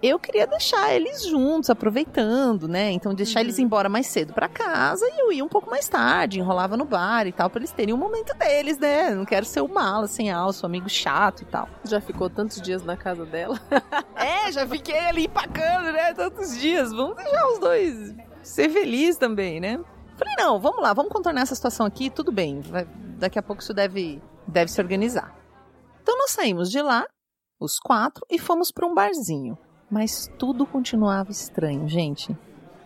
eu 0.00 0.16
queria 0.16 0.46
deixar 0.46 0.94
eles 0.94 1.26
juntos, 1.26 1.68
aproveitando, 1.70 2.68
né? 2.68 2.92
Então 2.92 3.12
deixar 3.12 3.40
Uhum. 3.40 3.46
eles 3.46 3.58
embora 3.58 3.88
mais 3.88 4.06
cedo 4.06 4.32
pra 4.32 4.48
casa 4.48 5.04
e 5.04 5.20
eu 5.22 5.32
ia 5.32 5.44
um 5.44 5.48
pouco 5.48 5.68
mais 5.68 5.88
tarde, 5.88 6.38
enrolava 6.38 6.76
no 6.76 6.84
bar 6.84 7.26
e 7.26 7.32
tal, 7.32 7.50
pra 7.50 7.58
eles 7.58 7.72
terem 7.72 7.92
um 7.92 7.96
momento 7.96 8.32
deles, 8.38 8.78
né? 8.78 9.10
Não 9.10 9.24
quero 9.24 9.44
ser 9.44 9.60
o 9.60 9.66
mala 9.66 10.06
sem 10.06 10.30
alço, 10.30 10.64
amigo 10.64 10.88
chato 10.88 11.42
e 11.42 11.46
tal. 11.46 11.68
Já 11.84 12.00
ficou 12.00 12.30
tantos 12.30 12.60
dias 12.62 12.84
na 12.84 12.96
casa 12.96 13.26
dela. 13.26 13.58
É, 14.14 14.52
já 14.52 14.64
fiquei 14.68 14.98
ali 15.00 15.24
empacando, 15.26 15.92
né? 15.92 16.14
Tantos 16.14 16.56
dias. 16.56 16.92
Vamos 16.92 17.16
deixar 17.16 17.46
os 17.48 17.58
dois 17.58 18.14
ser 18.40 18.68
felizes 18.70 19.16
também, 19.16 19.58
né? 19.58 19.80
Falei, 20.16 20.34
não, 20.38 20.60
vamos 20.60 20.80
lá, 20.80 20.92
vamos 20.92 21.12
contornar 21.12 21.40
essa 21.42 21.56
situação 21.56 21.84
aqui, 21.84 22.08
tudo 22.08 22.30
bem. 22.30 22.60
vai- 22.60 22.86
daqui 23.18 23.36
a 23.38 23.42
pouco 23.42 23.62
isso 23.62 23.74
deve, 23.74 24.22
deve 24.46 24.70
se 24.70 24.80
organizar. 24.80 25.34
Então 26.08 26.16
nós 26.16 26.30
saímos 26.30 26.70
de 26.70 26.80
lá, 26.80 27.06
os 27.60 27.78
quatro, 27.78 28.24
e 28.30 28.38
fomos 28.38 28.72
para 28.72 28.86
um 28.86 28.94
barzinho. 28.94 29.58
Mas 29.90 30.32
tudo 30.38 30.64
continuava 30.64 31.30
estranho, 31.30 31.86
gente. 31.86 32.34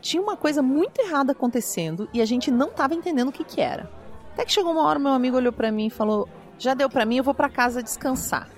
Tinha 0.00 0.20
uma 0.20 0.36
coisa 0.36 0.60
muito 0.60 1.00
errada 1.00 1.30
acontecendo 1.30 2.08
e 2.12 2.20
a 2.20 2.24
gente 2.24 2.50
não 2.50 2.70
tava 2.70 2.96
entendendo 2.96 3.28
o 3.28 3.32
que 3.32 3.44
que 3.44 3.60
era. 3.60 3.88
Até 4.32 4.44
que 4.44 4.50
chegou 4.50 4.72
uma 4.72 4.82
hora, 4.82 4.98
meu 4.98 5.12
amigo 5.12 5.36
olhou 5.36 5.52
pra 5.52 5.70
mim 5.70 5.86
e 5.86 5.90
falou: 5.90 6.28
Já 6.58 6.74
deu 6.74 6.90
pra 6.90 7.06
mim, 7.06 7.18
eu 7.18 7.22
vou 7.22 7.32
pra 7.32 7.48
casa 7.48 7.80
descansar. 7.80 8.50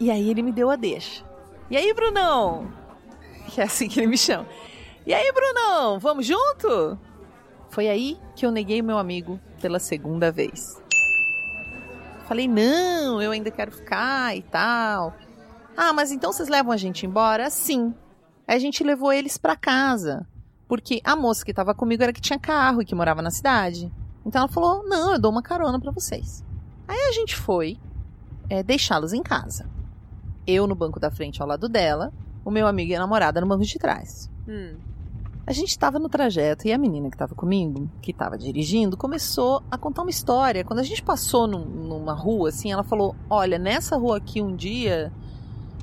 E 0.00 0.10
aí 0.10 0.28
ele 0.28 0.42
me 0.42 0.50
deu 0.50 0.68
a 0.68 0.74
deixa. 0.74 1.24
E 1.70 1.76
aí, 1.76 1.94
Brunão? 1.94 2.72
Que 3.50 3.60
é 3.62 3.64
assim 3.66 3.88
que 3.88 4.00
ele 4.00 4.08
me 4.08 4.18
chama. 4.18 4.48
E 5.06 5.14
aí, 5.14 5.30
Brunão, 5.30 6.00
vamos 6.00 6.26
junto? 6.26 6.98
Foi 7.70 7.88
aí 7.88 8.18
que 8.34 8.44
eu 8.44 8.50
neguei 8.50 8.82
meu 8.82 8.98
amigo 8.98 9.38
pela 9.60 9.78
segunda 9.78 10.32
vez. 10.32 10.82
Falei, 12.28 12.46
não, 12.46 13.22
eu 13.22 13.30
ainda 13.30 13.50
quero 13.50 13.72
ficar 13.72 14.36
e 14.36 14.42
tal. 14.42 15.16
Ah, 15.74 15.94
mas 15.94 16.12
então 16.12 16.30
vocês 16.30 16.50
levam 16.50 16.70
a 16.70 16.76
gente 16.76 17.06
embora? 17.06 17.48
Sim. 17.48 17.94
A 18.46 18.58
gente 18.58 18.84
levou 18.84 19.10
eles 19.10 19.38
pra 19.38 19.56
casa. 19.56 20.28
Porque 20.68 21.00
a 21.02 21.16
moça 21.16 21.42
que 21.42 21.54
tava 21.54 21.74
comigo 21.74 22.02
era 22.02 22.12
que 22.12 22.20
tinha 22.20 22.38
carro 22.38 22.82
e 22.82 22.84
que 22.84 22.94
morava 22.94 23.22
na 23.22 23.30
cidade. 23.30 23.90
Então 24.26 24.40
ela 24.42 24.48
falou: 24.48 24.86
não, 24.86 25.14
eu 25.14 25.18
dou 25.18 25.30
uma 25.30 25.42
carona 25.42 25.80
pra 25.80 25.90
vocês. 25.90 26.44
Aí 26.86 27.00
a 27.08 27.12
gente 27.12 27.34
foi 27.34 27.78
é, 28.50 28.62
deixá-los 28.62 29.14
em 29.14 29.22
casa. 29.22 29.66
Eu 30.46 30.66
no 30.66 30.74
banco 30.74 31.00
da 31.00 31.10
frente 31.10 31.40
ao 31.40 31.48
lado 31.48 31.66
dela, 31.66 32.12
o 32.44 32.50
meu 32.50 32.66
amigo 32.66 32.92
e 32.92 32.94
a 32.94 32.98
namorada 32.98 33.40
no 33.40 33.46
banco 33.46 33.64
de 33.64 33.78
trás. 33.78 34.30
Hum. 34.46 34.76
A 35.48 35.52
gente 35.54 35.70
estava 35.70 35.98
no 35.98 36.10
trajeto 36.10 36.68
e 36.68 36.72
a 36.74 36.76
menina 36.76 37.08
que 37.08 37.14
estava 37.14 37.34
comigo, 37.34 37.88
que 38.02 38.10
estava 38.10 38.36
dirigindo, 38.36 38.98
começou 38.98 39.62
a 39.70 39.78
contar 39.78 40.02
uma 40.02 40.10
história. 40.10 40.62
Quando 40.62 40.80
a 40.80 40.82
gente 40.82 41.02
passou 41.02 41.46
num- 41.46 41.64
numa 41.64 42.12
rua, 42.12 42.50
assim, 42.50 42.70
ela 42.70 42.84
falou: 42.84 43.16
Olha, 43.30 43.58
nessa 43.58 43.96
rua 43.96 44.18
aqui 44.18 44.42
um 44.42 44.54
dia, 44.54 45.10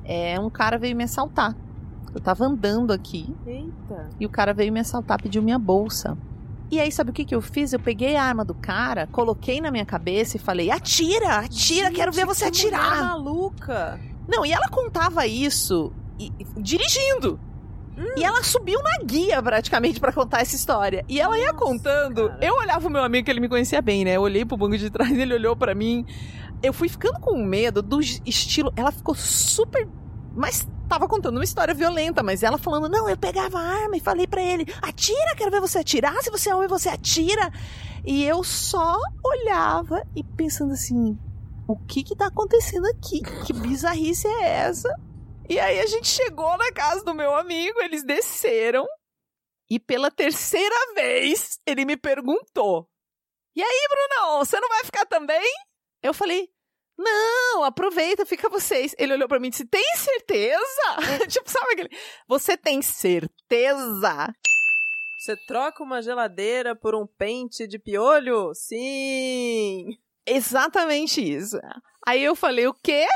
é, 0.03 0.39
um 0.39 0.51
cara 0.51 0.77
veio 0.77 0.95
me 0.95 1.03
assaltar. 1.03 1.55
Eu 2.13 2.21
tava 2.21 2.45
andando 2.45 2.93
aqui 2.93 3.35
Eita. 3.45 4.09
e 4.19 4.25
o 4.25 4.29
cara 4.29 4.53
veio 4.53 4.71
me 4.71 4.79
assaltar, 4.79 5.19
pediu 5.19 5.41
minha 5.41 5.57
bolsa. 5.57 6.15
E 6.69 6.79
aí, 6.79 6.91
sabe 6.91 7.09
o 7.09 7.13
que, 7.13 7.25
que 7.25 7.33
eu 7.35 7.41
fiz? 7.41 7.73
Eu 7.73 7.79
peguei 7.79 8.15
a 8.15 8.23
arma 8.23 8.45
do 8.45 8.53
cara, 8.53 9.07
coloquei 9.07 9.59
na 9.59 9.71
minha 9.71 9.85
cabeça 9.85 10.37
e 10.37 10.39
falei: 10.39 10.69
atira, 10.69 11.39
atira, 11.39 11.87
Gente, 11.87 11.95
quero 11.95 12.11
ver 12.11 12.25
você 12.27 12.51
que 12.51 12.67
atirar. 12.67 13.03
maluca. 13.03 13.99
Não, 14.27 14.45
e 14.45 14.51
ela 14.51 14.67
contava 14.69 15.25
isso 15.25 15.91
e- 16.19 16.31
e- 16.39 16.61
dirigindo. 16.61 17.39
E 18.17 18.23
ela 18.23 18.43
subiu 18.43 18.81
na 18.81 18.97
guia 19.05 19.41
praticamente 19.41 19.99
pra 19.99 20.11
contar 20.11 20.41
essa 20.41 20.55
história. 20.55 21.03
E 21.07 21.19
ela 21.19 21.37
ia 21.37 21.53
Nossa, 21.53 21.65
contando. 21.65 22.29
cara. 22.29 22.45
Eu 22.45 22.55
olhava 22.55 22.87
o 22.87 22.91
meu 22.91 23.03
amigo 23.03 23.25
que 23.25 23.31
ele 23.31 23.39
me 23.39 23.49
conhecia 23.49 23.81
bem, 23.81 24.03
né? 24.03 24.15
Eu 24.17 24.21
olhei 24.21 24.43
pro 24.45 24.57
banco 24.57 24.77
de 24.77 24.89
trás, 24.89 25.11
ele 25.17 25.33
olhou 25.33 25.55
pra 25.55 25.73
mim. 25.73 26.05
Eu 26.61 26.73
fui 26.73 26.89
ficando 26.89 27.19
com 27.19 27.41
medo 27.43 27.81
do 27.81 27.99
estilo. 28.01 28.71
Ela 28.75 28.91
ficou 28.91 29.15
super. 29.15 29.87
Mas 30.33 30.67
tava 30.89 31.07
contando 31.07 31.37
uma 31.37 31.43
história 31.43 31.73
violenta, 31.73 32.21
mas 32.21 32.43
ela 32.43 32.57
falando: 32.57 32.89
Não, 32.89 33.09
eu 33.09 33.17
pegava 33.17 33.59
a 33.59 33.61
arma 33.83 33.95
e 33.97 33.99
falei 34.01 34.27
pra 34.27 34.41
ele: 34.41 34.65
Atira, 34.81 35.35
quero 35.37 35.51
ver 35.51 35.61
você 35.61 35.79
atirar. 35.79 36.21
Se 36.21 36.29
você 36.29 36.49
é 36.49 36.55
homem, 36.55 36.67
você 36.67 36.89
atira. 36.89 37.51
E 38.05 38.23
eu 38.23 38.43
só 38.43 38.97
olhava 39.23 40.03
e 40.15 40.23
pensando 40.23 40.73
assim: 40.73 41.17
O 41.67 41.77
que 41.77 42.03
que 42.03 42.15
tá 42.15 42.27
acontecendo 42.27 42.85
aqui? 42.87 43.21
Que 43.45 43.53
bizarrice 43.53 44.27
é 44.27 44.47
essa? 44.67 44.89
E 45.47 45.59
aí 45.59 45.79
a 45.79 45.85
gente 45.85 46.07
chegou 46.07 46.57
na 46.57 46.71
casa 46.71 47.03
do 47.03 47.13
meu 47.13 47.35
amigo, 47.35 47.79
eles 47.81 48.03
desceram. 48.03 48.85
E 49.69 49.79
pela 49.79 50.09
terceira 50.09 50.75
vez, 50.95 51.59
ele 51.65 51.85
me 51.85 51.95
perguntou: 51.95 52.89
E 53.55 53.61
aí, 53.61 53.87
Brunão, 53.89 54.39
você 54.39 54.59
não 54.59 54.67
vai 54.67 54.83
ficar 54.83 55.05
também? 55.05 55.51
Eu 56.01 56.13
falei: 56.13 56.49
Não, 56.97 57.63
aproveita, 57.63 58.25
fica 58.25 58.49
vocês. 58.49 58.95
Ele 58.97 59.13
olhou 59.13 59.27
pra 59.27 59.39
mim 59.39 59.47
e 59.47 59.51
disse: 59.51 59.65
Tem 59.65 59.95
certeza? 59.95 60.97
tipo, 61.29 61.49
sabe 61.49 61.73
aquele. 61.73 61.89
Você 62.27 62.57
tem 62.57 62.81
certeza? 62.81 64.33
Você 65.19 65.35
troca 65.45 65.83
uma 65.83 66.01
geladeira 66.01 66.75
por 66.75 66.95
um 66.95 67.05
pente 67.05 67.67
de 67.67 67.79
piolho? 67.79 68.53
Sim! 68.53 69.97
Exatamente 70.25 71.21
isso. 71.21 71.59
Aí 72.05 72.23
eu 72.23 72.35
falei: 72.35 72.67
O 72.67 72.73
quê? 72.73 73.07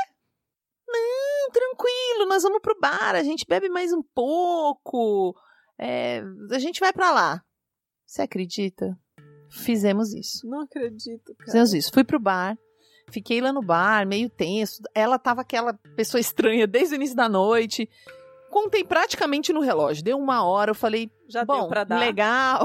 Não, 0.92 1.50
tranquilo, 1.52 2.26
nós 2.28 2.42
vamos 2.42 2.60
pro 2.60 2.78
bar, 2.78 3.14
a 3.14 3.22
gente 3.22 3.44
bebe 3.48 3.68
mais 3.68 3.92
um 3.92 4.02
pouco. 4.14 5.34
É, 5.78 6.22
a 6.50 6.58
gente 6.58 6.80
vai 6.80 6.92
pra 6.92 7.10
lá. 7.10 7.42
Você 8.06 8.22
acredita? 8.22 8.98
Fizemos 9.50 10.12
isso. 10.12 10.46
Não 10.48 10.60
acredito, 10.62 11.34
cara. 11.34 11.44
Fizemos 11.44 11.72
isso. 11.72 11.90
Fui 11.92 12.04
pro 12.04 12.18
bar. 12.20 12.56
Fiquei 13.10 13.40
lá 13.40 13.52
no 13.52 13.62
bar, 13.62 14.06
meio 14.06 14.28
tenso. 14.30 14.82
Ela 14.94 15.18
tava 15.18 15.40
aquela 15.40 15.72
pessoa 15.96 16.20
estranha 16.20 16.66
desde 16.66 16.94
o 16.94 16.96
início 16.96 17.16
da 17.16 17.28
noite. 17.28 17.88
Contei 18.50 18.84
praticamente 18.84 19.52
no 19.52 19.60
relógio. 19.60 20.04
Deu 20.04 20.18
uma 20.18 20.44
hora, 20.44 20.70
eu 20.70 20.74
falei, 20.74 21.10
Já 21.28 21.44
bom, 21.44 21.60
deu 21.60 21.68
pra 21.68 21.84
dar. 21.84 21.98
legal. 21.98 22.60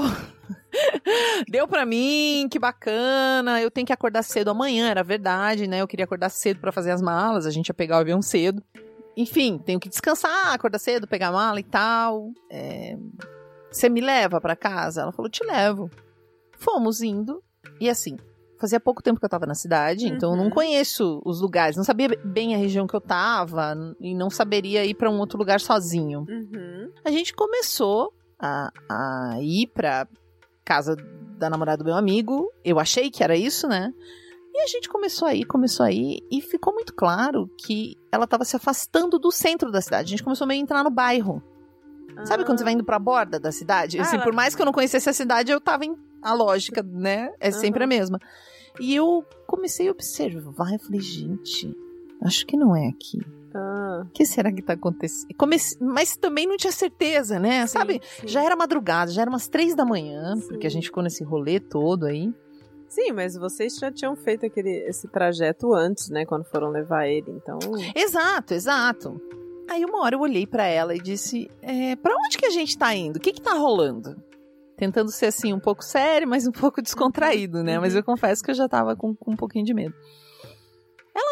deu 1.50 1.68
pra 1.68 1.86
mim, 1.86 2.48
que 2.50 2.60
bacana. 2.60 3.62
Eu 3.62 3.70
tenho 3.72 3.86
que 3.88 3.94
acordar 3.94 4.24
cedo 4.24 4.50
amanhã, 4.50 4.90
era 4.90 5.04
verdade, 5.04 5.68
né? 5.68 5.82
Eu 5.82 5.88
queria 5.88 6.06
acordar 6.06 6.30
cedo 6.30 6.60
pra 6.60 6.72
fazer 6.72 6.92
as 6.92 7.02
malas. 7.02 7.46
A 7.46 7.52
gente 7.52 7.68
ia 7.68 7.74
pegar 7.74 7.98
o 7.98 8.02
avião 8.02 8.22
cedo. 8.22 8.62
Enfim, 9.18 9.58
tenho 9.58 9.80
que 9.80 9.88
descansar, 9.90 10.54
acordar 10.54 10.78
cedo, 10.80 11.08
pegar 11.08 11.30
a 11.30 11.32
mala 11.32 11.60
e 11.60 11.64
tal. 11.64 12.32
É, 12.52 12.98
Você 13.72 13.90
me 13.90 14.02
leva 14.02 14.40
pra 14.42 14.56
casa? 14.56 15.02
Ela 15.02 15.12
falou, 15.12 15.30
te 15.30 15.44
levo. 15.44 15.90
Fomos 16.58 17.02
indo. 17.02 17.42
E 17.80 17.90
assim, 17.90 18.16
fazia 18.60 18.80
pouco 18.80 19.02
tempo 19.04 19.20
que 19.20 19.26
eu 19.26 19.30
tava 19.30 19.46
na 19.46 19.54
cidade, 19.56 20.08
então 20.08 20.32
eu 20.32 20.38
não 20.38 20.46
Uhum. 20.46 20.50
conheço 20.50 21.22
os 21.26 21.42
lugares. 21.42 21.76
Não 21.76 21.84
sabia 21.84 22.08
bem 22.24 22.56
a 22.56 22.58
região 22.58 22.88
que 22.88 22.96
eu 22.96 23.02
tava 23.02 23.74
e 24.00 24.14
não 24.16 24.30
saberia 24.30 24.86
ir 24.86 24.94
pra 24.96 25.10
um 25.10 25.20
outro 25.20 25.38
lugar 25.38 25.60
sozinho. 25.60 26.26
Uhum. 26.30 26.90
A 27.04 27.12
gente 27.12 27.34
começou 27.34 28.14
a, 28.40 28.70
a 28.90 29.38
ir 29.42 29.68
pra 29.68 30.08
casa 30.66 30.96
da 31.38 31.50
namorada 31.50 31.78
do 31.84 31.86
meu 31.86 31.96
amigo. 31.96 32.52
Eu 32.64 32.80
achei 32.80 33.10
que 33.12 33.24
era 33.24 33.38
isso, 33.38 33.68
né? 33.68 33.94
E 34.54 34.62
a 34.62 34.68
gente 34.68 34.88
começou 34.90 35.28
a 35.28 35.34
ir, 35.36 35.46
começou 35.46 35.86
a 35.86 35.92
ir, 35.92 36.20
e 36.32 36.42
ficou 36.42 36.74
muito 36.74 36.94
claro 36.94 37.50
que 37.58 37.98
ela 38.12 38.26
tava 38.26 38.44
se 38.46 38.56
afastando 38.56 39.20
do 39.20 39.30
centro 39.32 39.70
da 39.72 39.82
cidade. 39.82 40.08
A 40.08 40.10
gente 40.10 40.24
começou 40.24 40.48
meio 40.48 40.60
a 40.62 40.64
entrar 40.64 40.84
no 40.84 40.90
bairro. 40.90 41.44
Sabe 42.24 42.46
quando 42.46 42.58
você 42.60 42.64
vai 42.64 42.72
indo 42.74 42.84
pra 42.84 42.98
borda 42.98 43.38
da 43.38 43.52
cidade? 43.52 44.00
Ah, 44.00 44.04
Assim, 44.04 44.16
ela- 44.16 44.24
por 44.24 44.34
mais 44.34 44.56
que 44.56 44.62
eu 44.62 44.66
não 44.66 44.72
conhecesse 44.72 45.10
a 45.10 45.14
cidade, 45.14 45.52
eu 45.52 45.60
tava 45.62 45.86
em. 45.86 45.96
A 46.22 46.34
lógica, 46.34 46.82
né? 46.82 47.32
É 47.40 47.52
sempre 47.52 47.84
Aham. 47.84 47.86
a 47.86 47.88
mesma. 47.88 48.20
E 48.80 48.96
eu 48.96 49.24
comecei 49.46 49.88
a 49.88 49.92
observar 49.92 50.74
e 50.74 50.80
falei, 50.80 51.00
gente, 51.02 51.76
acho 52.24 52.46
que 52.48 52.58
não 52.58 52.76
é 52.76 52.88
aqui. 52.88 53.20
Ah, 53.58 54.04
O 54.06 54.10
que 54.12 54.26
será 54.26 54.52
que 54.52 54.62
tá 54.62 54.74
acontecendo? 54.74 55.34
Comece... 55.38 55.78
Mas 55.82 56.18
também 56.18 56.46
não 56.46 56.58
tinha 56.58 56.74
certeza, 56.74 57.40
né? 57.40 57.66
Sabe? 57.68 58.02
sim. 58.20 58.28
Já 58.28 58.44
era 58.44 58.56
madrugada, 58.56 59.12
já 59.12 59.22
era 59.22 59.30
umas 59.30 59.48
três 59.48 59.74
da 59.74 59.86
manhã, 59.86 60.36
Sim. 60.36 60.48
porque 60.50 60.68
a 60.68 60.70
gente 60.70 60.88
ficou 60.88 61.02
nesse 61.02 61.24
rolê 61.24 61.60
todo 61.60 62.06
aí. 62.06 62.34
Sim, 62.90 63.14
mas 63.14 63.36
vocês 63.36 63.76
já 63.78 63.92
tinham 63.92 64.16
feito 64.16 64.46
aquele, 64.46 64.70
esse 64.88 65.08
trajeto 65.08 65.74
antes, 65.74 66.10
né? 66.10 66.26
Quando 66.26 66.44
foram 66.46 66.70
levar 66.70 67.08
ele, 67.08 67.32
então. 67.32 67.58
Exato, 67.96 68.54
exato. 68.54 69.22
Aí 69.70 69.84
uma 69.84 70.02
hora 70.04 70.16
eu 70.16 70.20
olhei 70.20 70.46
pra 70.46 70.66
ela 70.66 70.96
e 70.96 71.00
disse: 71.00 71.50
é, 71.62 71.96
Pra 71.96 72.14
onde 72.16 72.38
que 72.38 72.46
a 72.46 72.52
gente 72.52 72.78
tá 72.78 72.94
indo? 72.94 73.18
O 73.18 73.20
que 73.20 73.34
que 73.34 73.42
tá 73.42 73.54
rolando? 73.54 74.16
Tentando 74.78 75.10
ser 75.10 75.28
assim, 75.28 75.54
um 75.54 75.60
pouco 75.60 75.84
sério, 75.84 76.28
mas 76.28 76.46
um 76.46 76.52
pouco 76.52 76.82
descontraído, 76.82 77.64
né? 77.64 77.80
Mas 77.80 77.96
eu 77.96 78.04
confesso 78.04 78.44
que 78.44 78.52
eu 78.52 78.56
já 78.56 78.68
tava 78.68 78.96
com, 78.96 79.16
com 79.16 79.32
um 79.32 79.36
pouquinho 79.36 79.66
de 79.66 79.74
medo. 79.74 79.96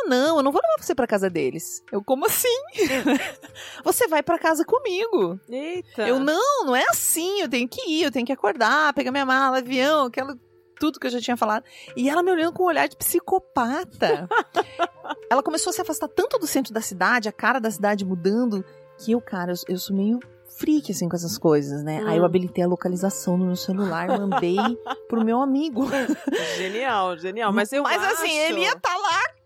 Não, 0.07 0.37
eu 0.37 0.43
não 0.43 0.51
vou 0.51 0.61
levar 0.61 0.83
você 0.83 0.95
pra 0.95 1.07
casa 1.07 1.29
deles. 1.29 1.83
Eu, 1.91 2.03
como 2.03 2.25
assim? 2.25 2.47
você 3.83 4.07
vai 4.07 4.21
pra 4.23 4.37
casa 4.37 4.65
comigo. 4.65 5.39
Eita! 5.49 6.07
Eu, 6.07 6.19
não, 6.19 6.65
não 6.65 6.75
é 6.75 6.85
assim, 6.89 7.41
eu 7.41 7.49
tenho 7.49 7.67
que 7.67 7.81
ir, 7.89 8.03
eu 8.03 8.11
tenho 8.11 8.25
que 8.25 8.31
acordar, 8.31 8.93
pegar 8.93 9.11
minha 9.11 9.25
mala, 9.25 9.57
avião, 9.57 10.05
aquela, 10.05 10.37
tudo 10.79 10.99
que 10.99 11.07
eu 11.07 11.11
já 11.11 11.21
tinha 11.21 11.37
falado. 11.37 11.63
E 11.95 12.09
ela 12.09 12.23
me 12.23 12.31
olhando 12.31 12.53
com 12.53 12.63
um 12.63 12.67
olhar 12.67 12.87
de 12.87 12.97
psicopata. 12.97 14.27
ela 15.29 15.43
começou 15.43 15.71
a 15.71 15.73
se 15.73 15.81
afastar 15.81 16.07
tanto 16.07 16.37
do 16.37 16.47
centro 16.47 16.73
da 16.73 16.81
cidade, 16.81 17.29
a 17.29 17.31
cara 17.31 17.59
da 17.59 17.71
cidade 17.71 18.05
mudando, 18.05 18.63
que 18.97 19.11
eu, 19.11 19.21
cara, 19.21 19.51
eu, 19.51 19.55
eu 19.75 19.77
sou 19.77 19.95
meio 19.95 20.19
freak, 20.57 20.91
assim, 20.91 21.09
com 21.09 21.15
essas 21.15 21.37
coisas, 21.37 21.83
né? 21.83 22.01
Hum. 22.01 22.07
Aí 22.07 22.17
eu 22.17 22.25
habilitei 22.25 22.63
a 22.63 22.67
localização 22.67 23.37
no 23.37 23.45
meu 23.45 23.55
celular, 23.55 24.07
mandei 24.07 24.57
pro 25.07 25.23
meu 25.23 25.41
amigo. 25.41 25.87
Genial, 26.57 27.17
genial. 27.17 27.51
Mas 27.51 27.71
eu 27.71 27.83
Mas 27.83 28.01
acho... 28.01 28.13
assim, 28.13 28.37
ele 28.37 28.61
ia 28.61 28.73
estar 28.73 28.89
lá 28.89 28.92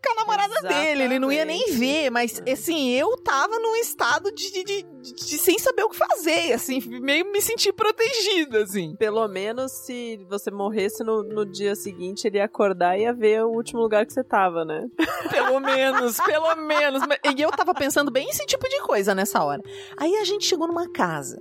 com 0.07 0.21
a 0.21 0.25
namorada 0.25 0.67
dele, 0.67 1.03
ele 1.03 1.19
não 1.19 1.31
ia 1.31 1.45
nem 1.45 1.57
Exatamente. 1.63 1.79
ver, 1.79 2.09
mas 2.09 2.41
assim, 2.51 2.89
eu 2.91 3.15
tava 3.17 3.57
num 3.59 3.75
estado 3.75 4.31
de, 4.31 4.51
de, 4.51 4.63
de- 4.63 5.13
de 5.13 5.37
sem 5.37 5.57
saber 5.59 5.83
o 5.83 5.89
que 5.89 5.97
fazer, 5.97 6.53
assim, 6.53 6.79
meio 7.01 7.31
me 7.31 7.41
sentir 7.41 7.73
protegida, 7.73 8.63
assim. 8.63 8.95
Pelo 8.97 9.27
menos 9.27 9.71
se 9.71 10.17
você 10.29 10.49
morresse 10.51 11.03
no, 11.03 11.23
no 11.23 11.45
dia 11.45 11.75
seguinte, 11.75 12.25
ele 12.27 12.37
ia 12.37 12.45
acordar 12.45 12.97
e 12.97 13.03
ia 13.03 13.13
ver 13.13 13.43
o 13.43 13.49
último 13.49 13.79
lugar 13.81 14.05
que 14.05 14.13
você 14.13 14.23
tava, 14.23 14.63
né? 14.65 14.85
Pelo 15.29 15.59
menos, 15.59 16.17
pelo 16.21 16.55
menos. 16.55 17.01
E 17.35 17.41
eu 17.41 17.51
tava 17.51 17.73
pensando 17.73 18.09
bem 18.11 18.27
esse 18.29 18.45
tipo 18.45 18.67
de 18.69 18.81
coisa 18.81 19.13
nessa 19.13 19.43
hora. 19.43 19.61
Aí 19.97 20.15
a 20.17 20.23
gente 20.23 20.45
chegou 20.45 20.67
numa 20.67 20.89
casa. 20.89 21.37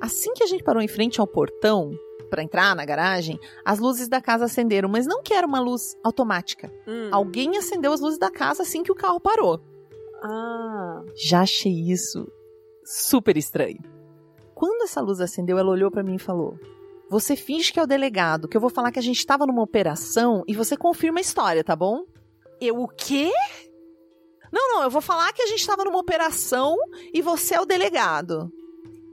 Assim 0.00 0.32
que 0.34 0.42
a 0.42 0.46
gente 0.46 0.62
parou 0.64 0.80
em 0.82 0.88
frente 0.88 1.20
ao 1.20 1.26
portão, 1.26 1.90
pra 2.36 2.42
entrar 2.44 2.76
na 2.76 2.84
garagem, 2.84 3.40
as 3.64 3.78
luzes 3.78 4.08
da 4.08 4.20
casa 4.20 4.44
acenderam, 4.44 4.90
mas 4.90 5.06
não 5.06 5.22
que 5.22 5.32
era 5.32 5.46
uma 5.46 5.58
luz 5.58 5.96
automática. 6.04 6.70
Hum. 6.86 7.08
Alguém 7.10 7.56
acendeu 7.56 7.92
as 7.94 8.00
luzes 8.00 8.18
da 8.18 8.30
casa 8.30 8.62
assim 8.62 8.82
que 8.82 8.92
o 8.92 8.94
carro 8.94 9.18
parou. 9.18 9.58
Ah, 10.22 11.02
Já 11.14 11.40
achei 11.40 11.72
isso 11.72 12.30
super 12.84 13.36
estranho. 13.38 13.80
Quando 14.54 14.82
essa 14.82 15.00
luz 15.00 15.18
acendeu, 15.20 15.58
ela 15.58 15.70
olhou 15.70 15.90
pra 15.90 16.02
mim 16.02 16.16
e 16.16 16.18
falou: 16.18 16.58
Você 17.08 17.36
finge 17.36 17.72
que 17.72 17.80
é 17.80 17.82
o 17.82 17.86
delegado, 17.86 18.48
que 18.48 18.56
eu 18.56 18.60
vou 18.60 18.70
falar 18.70 18.92
que 18.92 18.98
a 18.98 19.02
gente 19.02 19.24
tava 19.24 19.46
numa 19.46 19.62
operação 19.62 20.42
e 20.46 20.54
você 20.54 20.76
confirma 20.76 21.18
a 21.18 21.22
história, 21.22 21.64
tá 21.64 21.74
bom? 21.74 22.04
Eu 22.60 22.80
o 22.82 22.88
quê? 22.88 23.30
Não, 24.52 24.74
não, 24.74 24.82
eu 24.82 24.90
vou 24.90 25.00
falar 25.02 25.32
que 25.32 25.42
a 25.42 25.46
gente 25.46 25.66
tava 25.66 25.84
numa 25.84 25.98
operação 25.98 26.76
e 27.12 27.20
você 27.22 27.54
é 27.54 27.60
o 27.60 27.66
delegado. 27.66 28.50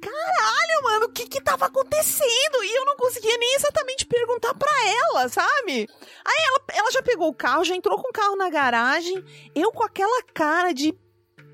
Caralho, 0.03 0.83
mano, 0.83 1.05
o 1.05 1.11
que 1.11 1.27
que 1.27 1.41
tava 1.41 1.65
acontecendo? 1.65 2.63
E 2.63 2.77
eu 2.77 2.85
não 2.85 2.95
conseguia 2.97 3.37
nem 3.37 3.55
exatamente 3.55 4.05
perguntar 4.05 4.53
pra 4.53 4.71
ela, 4.87 5.29
sabe? 5.29 5.87
Aí 6.25 6.45
ela, 6.47 6.61
ela 6.73 6.91
já 6.91 7.01
pegou 7.01 7.29
o 7.29 7.33
carro, 7.33 7.63
já 7.63 7.75
entrou 7.75 8.01
com 8.01 8.09
o 8.09 8.13
carro 8.13 8.35
na 8.35 8.49
garagem, 8.49 9.23
eu 9.55 9.71
com 9.71 9.83
aquela 9.83 10.21
cara 10.33 10.73
de 10.73 10.93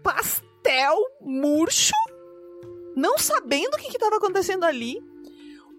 pastel 0.03 0.97
murcho, 1.21 1.93
não 2.95 3.17
sabendo 3.17 3.75
o 3.75 3.77
que 3.77 3.87
estava 3.87 4.15
acontecendo 4.17 4.63
ali. 4.63 4.97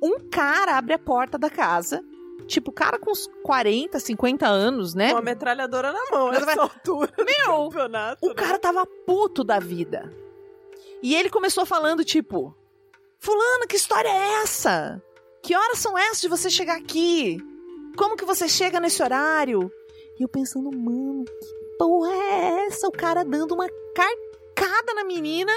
Um 0.02 0.18
cara 0.30 0.78
abre 0.78 0.94
a 0.94 0.98
porta 0.98 1.36
da 1.36 1.50
casa, 1.50 2.02
tipo, 2.46 2.72
cara 2.72 2.98
com 2.98 3.10
uns 3.10 3.26
40, 3.42 3.98
50 4.00 4.46
anos, 4.46 4.94
né? 4.94 5.12
com 5.12 5.18
a 5.18 5.22
metralhadora 5.22 5.92
na 5.92 6.10
mão, 6.10 6.28
Mas 6.28 6.38
vai- 6.44 6.46
nessa 6.56 6.62
altura 6.62 7.12
Meu, 7.18 7.64
campeonato. 7.68 8.24
o 8.24 8.28
né? 8.28 8.34
cara 8.34 8.58
tava 8.58 8.86
puto 9.06 9.44
da 9.44 9.58
vida. 9.58 10.10
E 11.02 11.14
ele 11.14 11.28
começou 11.30 11.64
falando, 11.66 12.04
tipo, 12.04 12.54
Fulano, 13.20 13.66
que 13.68 13.76
história 13.76 14.08
é 14.08 14.42
essa? 14.42 15.02
Que 15.42 15.54
horas 15.54 15.78
são 15.78 15.96
essas 15.96 16.22
de 16.22 16.28
você 16.28 16.48
chegar 16.48 16.78
aqui? 16.78 17.38
Como 17.94 18.16
que 18.16 18.24
você 18.24 18.48
chega 18.48 18.80
nesse 18.80 19.02
horário? 19.02 19.70
E 20.18 20.22
eu 20.22 20.28
pensando, 20.28 20.70
mano, 20.70 21.26
que 21.26 21.76
porra 21.78 22.10
é 22.10 22.66
essa? 22.66 22.88
O 22.88 22.92
cara 22.92 23.22
dando 23.22 23.52
uma 23.52 23.68
carcada 23.94 24.94
na 24.94 25.04
menina. 25.04 25.52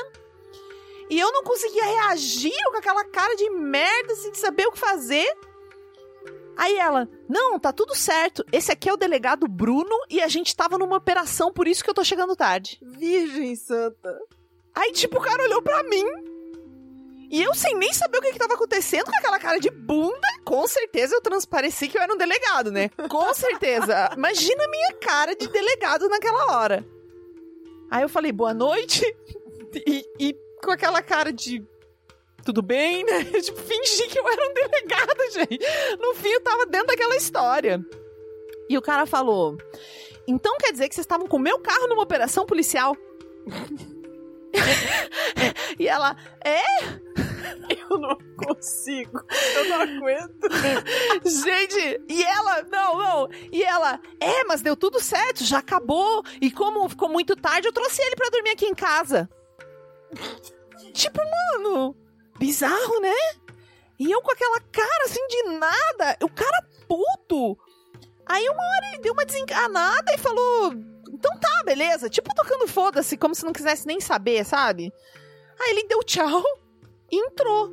E 1.10 1.18
eu 1.18 1.32
não 1.32 1.42
conseguia 1.44 1.86
reagir 1.86 2.52
com 2.70 2.78
aquela 2.78 3.06
cara 3.06 3.34
de 3.36 3.50
merda, 3.50 4.12
assim, 4.12 4.32
de 4.32 4.40
saber 4.40 4.68
o 4.68 4.72
que 4.74 4.80
fazer. 4.80 5.26
Aí 6.58 6.78
ela, 6.78 7.10
não, 7.30 7.58
tá 7.58 7.72
tudo 7.72 7.96
certo. 7.96 8.44
Esse 8.52 8.74
aqui 8.74 8.90
é 8.90 8.94
o 8.94 8.98
delegado 8.98 9.48
Bruno 9.48 9.96
e 10.10 10.22
a 10.22 10.28
gente 10.28 10.54
tava 10.54 10.78
numa 10.78 10.98
operação, 10.98 11.52
por 11.52 11.66
isso 11.66 11.82
que 11.82 11.90
eu 11.90 11.94
tô 11.94 12.04
chegando 12.04 12.36
tarde. 12.36 12.78
Virgem 12.82 13.56
Santa. 13.56 14.20
Aí, 14.76 14.92
tipo, 14.92 15.18
o 15.18 15.22
cara 15.22 15.44
olhou 15.44 15.62
pra 15.62 15.82
mim. 15.84 16.33
E 17.34 17.42
eu, 17.42 17.52
sem 17.56 17.76
nem 17.76 17.92
saber 17.92 18.20
o 18.20 18.22
que, 18.22 18.32
que 18.32 18.38
tava 18.38 18.54
acontecendo, 18.54 19.06
com 19.06 19.18
aquela 19.18 19.40
cara 19.40 19.60
de 19.60 19.72
bunda, 19.72 20.28
com 20.46 20.68
certeza 20.68 21.16
eu 21.16 21.22
transpareci 21.22 21.88
que 21.88 21.98
eu 21.98 22.02
era 22.04 22.14
um 22.14 22.18
delegado, 22.18 22.72
né? 22.72 22.90
Com 23.10 23.34
certeza. 23.34 24.12
Imagina 24.16 24.64
a 24.64 24.70
minha 24.70 24.94
cara 25.02 25.36
de 25.36 25.48
delegado 25.48 26.08
naquela 26.08 26.56
hora. 26.56 26.86
Aí 27.90 28.04
eu 28.04 28.10
falei, 28.10 28.32
boa 28.32 28.54
noite. 28.54 29.04
E, 29.88 30.06
e 30.20 30.36
com 30.64 30.70
aquela 30.70 31.02
cara 31.02 31.34
de 31.34 31.66
tudo 32.46 32.62
bem, 32.62 33.04
né? 33.04 33.24
Tipo, 33.42 33.58
fingi 33.58 34.08
que 34.08 34.20
eu 34.20 34.28
era 34.28 34.52
um 34.52 34.54
delegado, 34.54 35.32
gente. 35.32 35.98
No 36.00 36.14
fim, 36.14 36.30
eu 36.30 36.42
tava 36.42 36.68
dentro 36.68 36.86
daquela 36.86 37.16
história. 37.16 37.84
E 38.70 38.78
o 38.78 38.82
cara 38.84 39.08
falou: 39.08 39.58
Então 40.28 40.56
quer 40.60 40.72
dizer 40.72 40.88
que 40.88 40.94
vocês 40.94 41.06
estavam 41.06 41.26
com 41.26 41.38
o 41.38 41.40
meu 41.40 41.58
carro 41.58 41.88
numa 41.88 42.04
operação 42.04 42.46
policial? 42.46 42.96
e 45.80 45.88
ela, 45.88 46.16
é? 46.44 46.62
Eu 47.90 47.98
não 47.98 48.18
consigo. 48.38 49.22
Eu 49.56 49.70
não 49.70 49.82
aguento. 49.82 50.50
Gente, 51.26 52.02
e 52.08 52.24
ela, 52.24 52.64
não, 52.64 52.98
não. 52.98 53.30
E 53.52 53.64
ela, 53.64 54.00
é, 54.20 54.44
mas 54.46 54.62
deu 54.62 54.76
tudo 54.76 55.00
certo, 55.00 55.44
já 55.44 55.60
acabou. 55.60 56.24
E 56.42 56.52
como 56.52 56.88
ficou 56.90 57.10
muito 57.10 57.36
tarde, 57.36 57.68
eu 57.68 57.74
trouxe 57.74 58.02
ele 58.02 58.16
pra 58.16 58.30
dormir 58.30 58.52
aqui 58.52 58.66
em 58.66 58.76
casa. 58.76 59.30
tipo, 60.94 61.20
mano, 61.20 61.96
bizarro, 62.38 63.00
né? 63.02 63.16
E 64.00 64.12
eu 64.12 64.22
com 64.22 64.32
aquela 64.32 64.60
cara 64.60 65.06
assim 65.06 65.28
de 65.28 65.44
nada, 65.58 66.18
o 66.22 66.30
cara 66.30 66.68
puto. 66.88 67.58
Aí 68.26 68.48
uma 68.50 68.64
hora 68.64 68.88
ele 68.94 69.02
deu 69.02 69.14
uma 69.14 69.26
desencanada 69.26 70.14
e 70.14 70.18
falou: 70.18 70.74
Então 71.24 71.40
tá, 71.40 71.64
beleza. 71.66 72.10
Tipo 72.10 72.34
tocando 72.36 72.68
foda-se, 72.68 73.16
como 73.16 73.34
se 73.34 73.46
não 73.46 73.54
quisesse 73.54 73.88
nem 73.88 74.02
saber, 74.02 74.44
sabe? 74.44 74.92
Aí 75.60 75.72
ele 75.72 75.88
deu 75.88 76.04
tchau 76.04 76.44
e 77.12 77.18
entrou. 77.18 77.72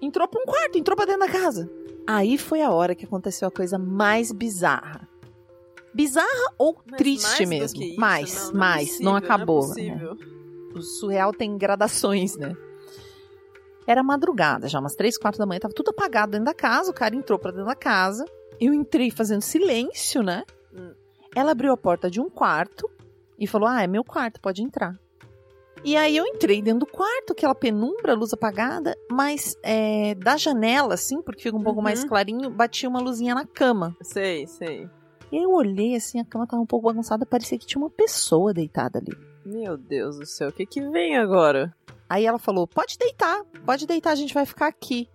Entrou 0.00 0.26
pra 0.28 0.40
um 0.40 0.44
quarto, 0.44 0.78
entrou 0.78 0.96
pra 0.96 1.04
dentro 1.04 1.20
da 1.20 1.28
casa. 1.28 1.70
Aí 2.06 2.38
foi 2.38 2.62
a 2.62 2.70
hora 2.70 2.94
que 2.94 3.04
aconteceu 3.04 3.48
a 3.48 3.50
coisa 3.50 3.78
mais 3.78 4.32
bizarra. 4.32 5.06
Bizarra 5.92 6.52
ou 6.58 6.78
Mas 6.86 6.98
triste 6.98 7.46
mais 7.46 7.48
mesmo? 7.48 7.82
isso? 7.82 8.00
mais, 8.00 8.34
Não, 8.34 8.42
não 8.44 8.50
é 8.50 8.54
mais. 8.58 8.88
possível, 8.88 9.04
não 9.06 9.16
acabou. 9.16 9.60
Não 9.60 9.64
é 9.64 9.68
possível. 9.68 10.16
O 10.74 10.82
surreal 10.82 11.32
tem 11.32 11.56
gradações, 11.58 12.36
né? 12.36 12.54
Era 13.86 14.02
madrugada, 14.02 14.68
já 14.68 14.78
umas 14.80 14.94
três, 14.94 15.16
quatro 15.16 15.38
da 15.38 15.46
manhã, 15.46 15.60
tava 15.60 15.72
tudo 15.74 15.90
apagado 15.90 16.32
dentro 16.32 16.44
da 16.46 16.54
casa, 16.54 16.90
o 16.90 16.94
cara 16.94 17.14
entrou 17.14 17.38
pra 17.38 17.50
dentro 17.50 17.66
da 17.66 17.74
casa. 17.74 18.24
Eu 18.60 18.74
entrei 18.74 19.10
fazendo 19.10 19.42
silêncio, 19.42 20.22
né? 20.22 20.44
Hum. 20.74 20.92
Ela 21.36 21.52
abriu 21.52 21.70
a 21.72 21.76
porta 21.76 22.10
de 22.10 22.18
um 22.20 22.30
quarto 22.30 22.90
e 23.38 23.46
falou: 23.46 23.68
Ah, 23.68 23.82
é 23.82 23.86
meu 23.86 24.02
quarto, 24.02 24.40
pode 24.40 24.62
entrar. 24.62 24.98
E 25.84 25.94
aí 25.96 26.16
eu 26.16 26.24
entrei 26.26 26.62
dentro 26.62 26.80
do 26.80 26.86
quarto, 26.86 27.32
aquela 27.32 27.54
penumbra, 27.54 28.14
luz 28.14 28.32
apagada, 28.32 28.96
mas 29.10 29.54
é, 29.62 30.14
da 30.14 30.36
janela, 30.38 30.94
assim, 30.94 31.20
porque 31.20 31.42
fica 31.42 31.56
um 31.56 31.62
pouco 31.62 31.78
Uhum. 31.80 31.84
mais 31.84 32.02
clarinho, 32.02 32.48
batia 32.50 32.88
uma 32.88 33.00
luzinha 33.00 33.34
na 33.34 33.44
cama. 33.46 33.94
Sei, 34.02 34.46
sei. 34.46 34.88
E 35.30 35.36
aí 35.36 35.42
eu 35.42 35.50
olhei 35.50 35.94
assim, 35.94 36.18
a 36.18 36.24
cama 36.24 36.46
tava 36.46 36.62
um 36.62 36.66
pouco 36.66 36.86
bagunçada, 36.86 37.26
parecia 37.26 37.58
que 37.58 37.66
tinha 37.66 37.80
uma 37.82 37.90
pessoa 37.90 38.54
deitada 38.54 38.98
ali. 38.98 39.12
Meu 39.44 39.76
Deus 39.76 40.18
do 40.18 40.24
céu, 40.24 40.48
o 40.48 40.52
que 40.52 40.64
que 40.64 40.80
vem 40.88 41.16
agora? 41.18 41.72
Aí 42.08 42.24
ela 42.24 42.38
falou: 42.38 42.66
pode 42.66 42.96
deitar, 42.98 43.44
pode 43.66 43.86
deitar, 43.86 44.12
a 44.12 44.16
gente 44.16 44.32
vai 44.32 44.46
ficar 44.46 44.68
aqui. 44.68 45.08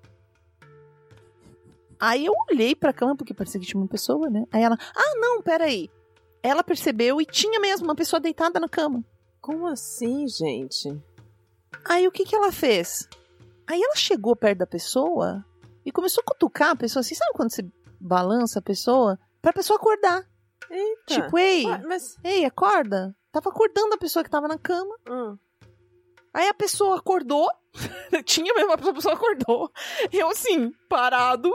Aí 2.00 2.25
eu 2.25 2.34
olhei 2.50 2.75
pra 2.75 2.94
cama, 2.94 3.16
porque 3.16 3.34
parecia 3.34 3.60
que 3.60 3.66
tinha 3.66 3.82
uma 3.82 3.88
pessoa, 3.88 4.30
né? 4.30 4.46
Aí 4.51 4.62
ela, 4.62 4.78
ah, 4.96 5.16
não, 5.20 5.42
peraí. 5.42 5.90
Ela 6.43 6.63
percebeu 6.63 7.21
e 7.21 7.25
tinha 7.25 7.60
mesmo 7.60 7.86
uma 7.86 7.95
pessoa 7.95 8.19
deitada 8.19 8.60
na 8.60 8.67
cama. 8.67 9.03
Como 9.39 9.67
assim, 9.67 10.27
gente? 10.27 11.00
Aí 11.86 12.07
o 12.07 12.11
que 12.11 12.25
que 12.25 12.35
ela 12.35 12.51
fez? 12.51 13.07
Aí 13.68 13.81
ela 13.81 13.96
chegou 13.96 14.35
perto 14.35 14.59
da 14.59 14.68
pessoa 14.68 15.46
e 15.85 15.92
começou 15.92 16.22
a 16.22 16.25
cutucar 16.25 16.72
a 16.72 16.75
pessoa, 16.75 17.01
assim, 17.01 17.16
sabe 17.16 17.31
quando 17.33 17.51
você 17.51 17.66
balança 18.00 18.59
a 18.59 18.61
pessoa? 18.61 19.20
Pra 19.42 19.53
pessoa 19.53 19.77
acordar. 19.77 20.27
Eita. 20.70 21.03
Tipo, 21.07 21.37
ei, 21.37 21.66
Ué, 21.66 21.77
mas... 21.85 22.16
ei, 22.24 22.46
acorda. 22.46 23.16
Tava 23.31 23.50
acordando 23.50 23.94
a 23.94 23.98
pessoa 23.98 24.24
que 24.24 24.29
tava 24.29 24.48
na 24.48 24.57
cama. 24.57 24.96
hum, 25.09 25.37
Aí 26.33 26.48
a 26.48 26.53
pessoa 26.53 26.98
acordou. 26.98 27.50
Tinha 28.25 28.53
mesmo, 28.53 28.72
a 28.72 28.77
pessoa, 28.77 28.92
a 28.92 28.96
pessoa 28.96 29.16
acordou. 29.16 29.72
Eu, 30.11 30.29
assim, 30.29 30.72
parado. 30.87 31.51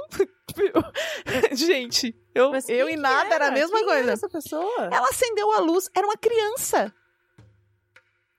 Gente, 1.53 2.15
eu, 2.37 2.51
mas 2.51 2.69
eu 2.69 2.89
e 2.89 2.97
nada 2.97 3.35
era 3.35 3.49
a 3.49 3.51
mesma 3.51 3.79
Quem 3.79 3.87
coisa. 3.87 4.03
Era 4.03 4.13
essa 4.13 4.29
pessoa? 4.29 4.89
Ela 4.93 5.09
acendeu 5.09 5.53
a 5.53 5.61
luz, 5.61 5.89
era 5.95 6.07
uma 6.07 6.17
criança. 6.17 6.95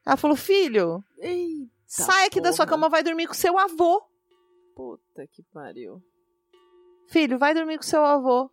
Ela 0.05 0.17
falou: 0.17 0.37
Filho, 0.37 1.03
Eita 1.19 1.71
sai 1.85 2.25
aqui 2.25 2.39
da 2.39 2.51
sua 2.51 2.65
porra. 2.65 2.77
cama, 2.77 2.89
vai 2.89 3.03
dormir 3.03 3.27
com 3.27 3.33
seu 3.33 3.57
avô. 3.57 4.01
Puta 4.75 5.27
que 5.27 5.43
pariu. 5.51 6.01
Filho, 7.09 7.39
vai 7.39 7.53
dormir 7.53 7.77
com 7.77 7.83
seu 7.83 8.03
avô. 8.03 8.49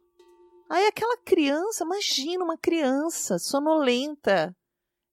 Aí 0.70 0.86
aquela 0.86 1.18
criança, 1.18 1.84
imagina 1.84 2.42
uma 2.42 2.56
criança 2.56 3.38
sonolenta, 3.38 4.56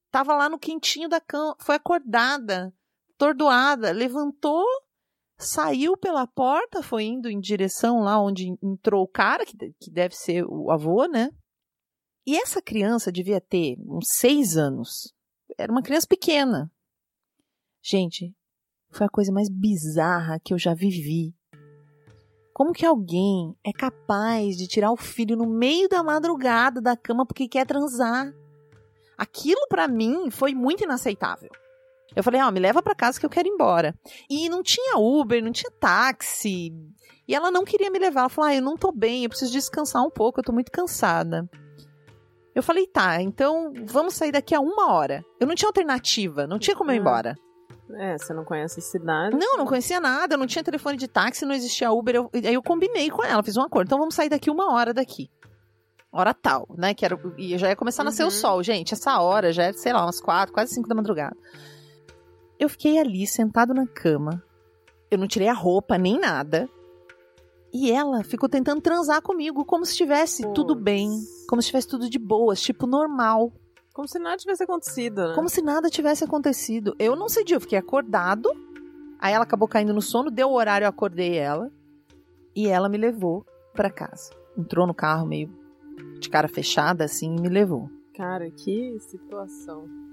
tava 0.10 0.34
lá 0.36 0.48
no 0.48 0.58
quentinho 0.58 1.10
da 1.10 1.20
cama, 1.20 1.56
foi 1.60 1.76
acordada, 1.76 2.74
tordoada, 3.17 3.91
levantou, 3.91 4.65
saiu 5.41 5.97
pela 5.97 6.27
porta, 6.27 6.82
foi 6.82 7.04
indo 7.06 7.30
em 7.30 7.39
direção 7.39 7.99
lá 8.01 8.21
onde 8.21 8.56
entrou 8.62 9.04
o 9.04 9.08
cara, 9.08 9.45
que, 9.45 9.56
que 9.80 9.91
deve 9.91 10.15
ser 10.15 10.45
o 10.45 10.71
avô, 10.71 11.06
né? 11.06 11.30
E 12.25 12.38
essa 12.38 12.62
criança 12.62 13.12
devia 13.12 13.41
ter 13.41 13.77
uns 13.80 14.10
seis 14.10 14.56
anos. 14.56 15.13
Era 15.58 15.71
uma 15.71 15.82
criança 15.82 16.08
pequena. 16.08 16.71
Gente, 17.84 18.36
foi 18.91 19.08
a 19.08 19.10
coisa 19.10 19.32
mais 19.32 19.49
bizarra 19.49 20.39
que 20.39 20.54
eu 20.54 20.58
já 20.58 20.73
vivi. 20.73 21.36
Como 22.54 22.73
que 22.73 22.86
alguém 22.86 23.56
é 23.65 23.71
capaz 23.71 24.56
de 24.56 24.67
tirar 24.67 24.91
o 24.91 24.97
filho 24.97 25.36
no 25.36 25.49
meio 25.49 25.89
da 25.89 26.04
madrugada 26.04 26.80
da 26.80 26.95
cama 26.95 27.25
porque 27.25 27.47
quer 27.47 27.65
transar? 27.65 28.32
Aquilo 29.17 29.67
pra 29.67 29.88
mim 29.88 30.30
foi 30.30 30.54
muito 30.54 30.84
inaceitável. 30.84 31.49
Eu 32.15 32.24
falei, 32.24 32.41
ó, 32.41 32.52
me 32.52 32.60
leva 32.60 32.82
pra 32.82 32.93
casa 32.95 33.19
que 33.19 33.26
eu 33.26 33.30
quero 33.30 33.47
ir 33.47 33.52
embora. 33.52 33.95
E 34.30 34.50
não 34.50 34.62
tinha 34.62 34.97
Uber, 34.97 35.41
não 35.43 35.52
tinha 35.52 35.71
táxi. 35.80 36.71
E 37.28 37.34
ela 37.36 37.50
não 37.50 37.63
queria 37.63 37.89
me 37.89 37.97
levar. 38.00 38.21
Ela 38.21 38.30
falou, 38.30 38.50
ah, 38.50 38.56
eu 38.56 38.62
não 38.62 38.76
tô 38.76 38.91
bem, 38.91 39.24
eu 39.24 39.30
preciso 39.30 39.52
descansar 39.52 40.04
um 40.04 40.10
pouco, 40.10 40.39
eu 40.39 40.43
tô 40.43 40.52
muito 40.52 40.71
cansada. 40.71 41.50
Eu 42.54 42.62
falei, 42.62 42.86
tá, 42.86 43.21
então 43.21 43.71
vamos 43.86 44.13
sair 44.13 44.32
daqui 44.34 44.54
a 44.54 44.60
uma 44.60 44.91
hora. 44.93 45.24
Eu 45.39 45.47
não 45.47 45.56
tinha 45.56 45.69
alternativa, 45.69 46.45
não 46.45 46.60
tinha 46.60 46.76
como 46.76 46.91
eu 46.91 46.95
ir 46.95 46.97
Ah. 46.97 47.02
embora. 47.02 47.36
É, 47.93 48.17
você 48.17 48.34
não 48.34 48.43
conhece 48.45 48.80
a 48.80 48.84
cidade? 48.84 49.36
Não, 49.38 49.58
não 49.58 49.65
conhecia 49.65 50.00
nada, 50.00 50.38
não 50.38 50.47
tinha 50.47 50.63
telefone 50.63 50.97
de 50.97 51.08
táxi, 51.10 51.45
não 51.45 51.54
existia 51.54 51.91
Uber. 51.91 52.15
Eu, 52.15 52.30
aí 52.34 52.54
eu 52.54 52.62
combinei 52.63 53.10
com 53.10 53.24
ela, 53.24 53.43
fiz 53.43 53.56
um 53.58 53.62
acordo. 53.62 53.88
Então 53.88 54.00
vamos 54.00 54.15
sair 54.15 54.30
daqui 54.30 54.50
uma 54.50 54.74
hora 54.74 54.93
daqui. 54.93 55.30
Hora 56.12 56.34
tal, 56.34 56.67
né? 56.78 56.93
Que 56.93 57.06
era, 57.06 57.17
e 57.38 57.58
já 57.58 57.69
ia 57.69 57.76
começar 57.76 58.02
a 58.04 58.06
nascer 58.06 58.24
Uhum. 58.24 58.28
o 58.30 58.32
sol, 58.32 58.62
gente. 58.63 58.93
Essa 58.93 59.19
hora 59.21 59.52
já 59.54 59.63
é, 59.63 59.74
sei 59.74 59.91
lá, 59.93 60.04
umas 60.06 60.19
quatro, 60.21 60.54
quase 60.54 60.74
cinco 60.74 60.88
da 60.89 60.95
madrugada. 60.95 61.36
Eu 62.62 62.69
fiquei 62.69 63.00
ali, 63.00 63.26
sentado 63.26 63.74
na 63.74 63.88
cama. 63.88 64.43
Eu 65.10 65.17
não 65.17 65.28
tirei 65.28 65.47
a 65.47 65.54
roupa, 65.54 65.97
nem 65.97 66.19
nada. 66.19 66.69
E 67.74 67.91
ela 67.91 68.24
ficou 68.24 68.47
tentando 68.47 68.80
transar 68.80 69.19
comigo, 69.24 69.65
como 69.65 69.84
se 69.84 69.93
estivesse 69.93 70.43
tudo 70.54 70.76
bem. 70.76 71.10
Como 71.50 71.60
se 71.60 71.65
estivesse 71.65 71.88
tudo 71.88 72.08
de 72.08 72.19
boas, 72.19 72.62
tipo 72.62 72.86
normal. 72.86 73.52
Como 73.91 74.08
se 74.08 74.19
nada 74.19 74.38
tivesse 74.38 74.62
acontecido, 74.62 75.30
né? 75.30 75.34
Como 75.34 75.50
se 75.50 75.60
nada 75.63 75.89
tivesse 75.89 76.24
acontecido. 76.24 76.95
Eu 77.00 77.15
não 77.15 77.28
cedi, 77.28 77.56
eu 77.56 77.60
fiquei 77.60 77.80
acordado. 77.80 78.47
Aí 79.17 79.34
ela 79.34 79.43
acabou 79.43 79.67
caindo 79.67 79.91
no 79.91 80.02
sono, 80.02 80.30
deu 80.30 80.50
o 80.50 80.54
horário, 80.54 80.86
eu 80.86 80.89
acordei 80.89 81.39
ela. 81.39 81.71
E 82.56 82.67
ela 82.67 82.88
me 82.88 82.97
levou 83.00 83.43
pra 83.74 83.89
casa. 83.89 84.30
Entrou 84.56 84.86
no 84.86 84.93
carro 84.93 85.26
meio 85.26 85.50
de 86.19 86.30
cara 86.30 86.47
fechada 86.47 87.06
assim 87.06 87.36
e 87.38 87.41
me 87.41 87.50
levou. 87.50 87.89
Cara, 88.13 88.52
que 88.52 89.00
situação. 89.00 90.11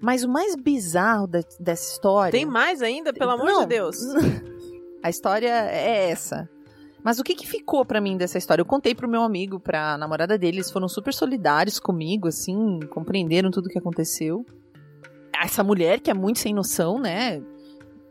Mas 0.00 0.22
o 0.24 0.28
mais 0.28 0.54
bizarro 0.56 1.26
da- 1.26 1.40
dessa 1.58 1.92
história. 1.92 2.32
Tem 2.32 2.44
mais 2.44 2.82
ainda, 2.82 3.12
pelo 3.12 3.30
amor 3.32 3.46
Não. 3.46 3.60
de 3.60 3.66
Deus? 3.66 3.96
A 5.02 5.08
história 5.10 5.48
é 5.70 6.10
essa. 6.10 6.48
Mas 7.02 7.18
o 7.20 7.22
que, 7.22 7.34
que 7.36 7.46
ficou 7.46 7.84
pra 7.84 8.00
mim 8.00 8.16
dessa 8.16 8.36
história? 8.36 8.60
Eu 8.60 8.66
contei 8.66 8.94
pro 8.94 9.08
meu 9.08 9.22
amigo, 9.22 9.60
pra 9.60 9.96
namorada 9.96 10.36
dele, 10.36 10.56
eles 10.56 10.70
foram 10.70 10.88
super 10.88 11.14
solidários 11.14 11.78
comigo, 11.78 12.26
assim, 12.26 12.80
compreenderam 12.90 13.50
tudo 13.50 13.66
o 13.66 13.68
que 13.68 13.78
aconteceu. 13.78 14.44
Essa 15.40 15.62
mulher 15.62 16.00
que 16.00 16.10
é 16.10 16.14
muito 16.14 16.40
sem 16.40 16.52
noção, 16.52 16.98
né? 16.98 17.40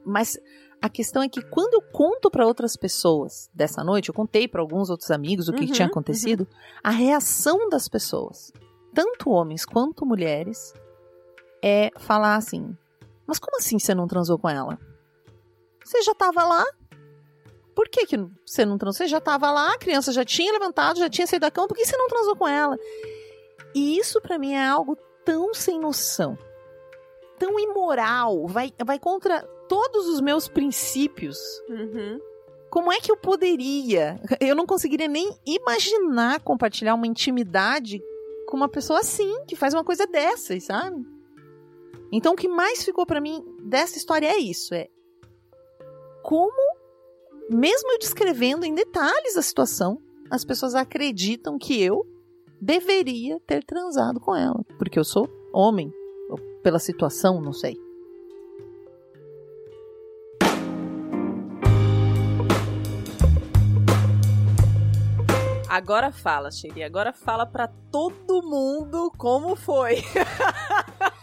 Mas 0.05 0.37
a 0.81 0.87
questão 0.87 1.21
é 1.23 1.27
que 1.27 1.41
quando 1.41 1.73
eu 1.73 1.81
conto 1.91 2.31
pra 2.31 2.45
outras 2.47 2.77
pessoas 2.77 3.49
dessa 3.53 3.83
noite, 3.83 4.07
eu 4.09 4.15
contei 4.15 4.47
pra 4.47 4.61
alguns 4.61 4.89
outros 4.89 5.11
amigos 5.11 5.49
o 5.49 5.51
que, 5.51 5.59
que 5.61 5.65
Uhum, 5.65 5.71
tinha 5.73 5.87
acontecido, 5.87 6.47
a 6.83 6.91
reação 6.91 7.67
das 7.67 7.89
pessoas, 7.89 8.53
tanto 8.93 9.29
homens 9.31 9.65
quanto 9.65 10.05
mulheres, 10.05 10.73
é 11.65 11.91
falar 11.97 12.35
assim: 12.35 12.77
Mas 13.25 13.39
como 13.39 13.57
assim 13.57 13.79
você 13.79 13.95
não 13.95 14.07
transou 14.07 14.37
com 14.37 14.47
ela? 14.47 14.77
Você 15.83 16.01
já 16.01 16.13
tava 16.13 16.43
lá? 16.43 16.65
por 17.75 17.89
que, 17.89 18.05
que 18.05 18.17
você 18.45 18.65
não 18.65 18.77
transou? 18.77 18.97
Você 18.97 19.07
já 19.07 19.19
tava 19.19 19.51
lá, 19.51 19.73
a 19.73 19.77
criança 19.77 20.13
já 20.13 20.23
tinha 20.23 20.53
levantado, 20.53 20.97
já 20.97 21.09
tinha 21.09 21.27
saído 21.27 21.45
da 21.45 21.51
cama, 21.51 21.67
por 21.67 21.75
que 21.75 21.85
você 21.85 21.97
não 21.97 22.07
transou 22.07 22.35
com 22.35 22.47
ela? 22.47 22.77
E 23.75 23.97
isso 23.97 24.21
para 24.21 24.39
mim 24.39 24.53
é 24.53 24.65
algo 24.65 24.97
tão 25.25 25.53
sem 25.53 25.77
noção, 25.77 26.37
tão 27.37 27.59
imoral, 27.59 28.47
vai, 28.47 28.71
vai 28.83 28.97
contra 28.97 29.41
todos 29.67 30.07
os 30.07 30.21
meus 30.21 30.47
princípios. 30.47 31.37
Uhum. 31.67 32.19
Como 32.69 32.91
é 32.91 32.99
que 32.99 33.11
eu 33.11 33.17
poderia? 33.17 34.19
Eu 34.39 34.55
não 34.55 34.65
conseguiria 34.65 35.07
nem 35.07 35.37
imaginar 35.45 36.39
compartilhar 36.41 36.95
uma 36.95 37.07
intimidade 37.07 38.01
com 38.47 38.55
uma 38.55 38.69
pessoa 38.69 38.99
assim, 38.99 39.43
que 39.45 39.55
faz 39.55 39.73
uma 39.73 39.83
coisa 39.83 40.07
dessas, 40.07 40.63
sabe? 40.63 41.14
Então 42.11 42.33
o 42.33 42.35
que 42.35 42.47
mais 42.47 42.83
ficou 42.83 43.05
para 43.05 43.21
mim 43.21 43.43
dessa 43.63 43.97
história 43.97 44.27
é 44.27 44.37
isso, 44.37 44.73
é 44.73 44.87
como 46.23 46.75
mesmo 47.49 47.91
eu 47.91 47.99
descrevendo 47.99 48.65
em 48.65 48.73
detalhes 48.73 49.37
a 49.37 49.41
situação, 49.41 50.01
as 50.31 50.43
pessoas 50.43 50.73
acreditam 50.73 51.57
que 51.59 51.79
eu 51.81 52.03
deveria 52.59 53.39
ter 53.41 53.63
transado 53.63 54.19
com 54.19 54.35
ela, 54.35 54.63
porque 54.79 54.97
eu 54.97 55.03
sou 55.03 55.29
homem, 55.53 55.93
pela 56.63 56.79
situação, 56.79 57.39
não 57.39 57.53
sei. 57.53 57.77
Agora 65.69 66.11
fala, 66.11 66.49
Sherry. 66.49 66.81
Agora 66.83 67.13
fala 67.13 67.45
pra 67.45 67.67
todo 67.67 68.41
mundo 68.41 69.11
como 69.17 69.55
foi. 69.55 69.97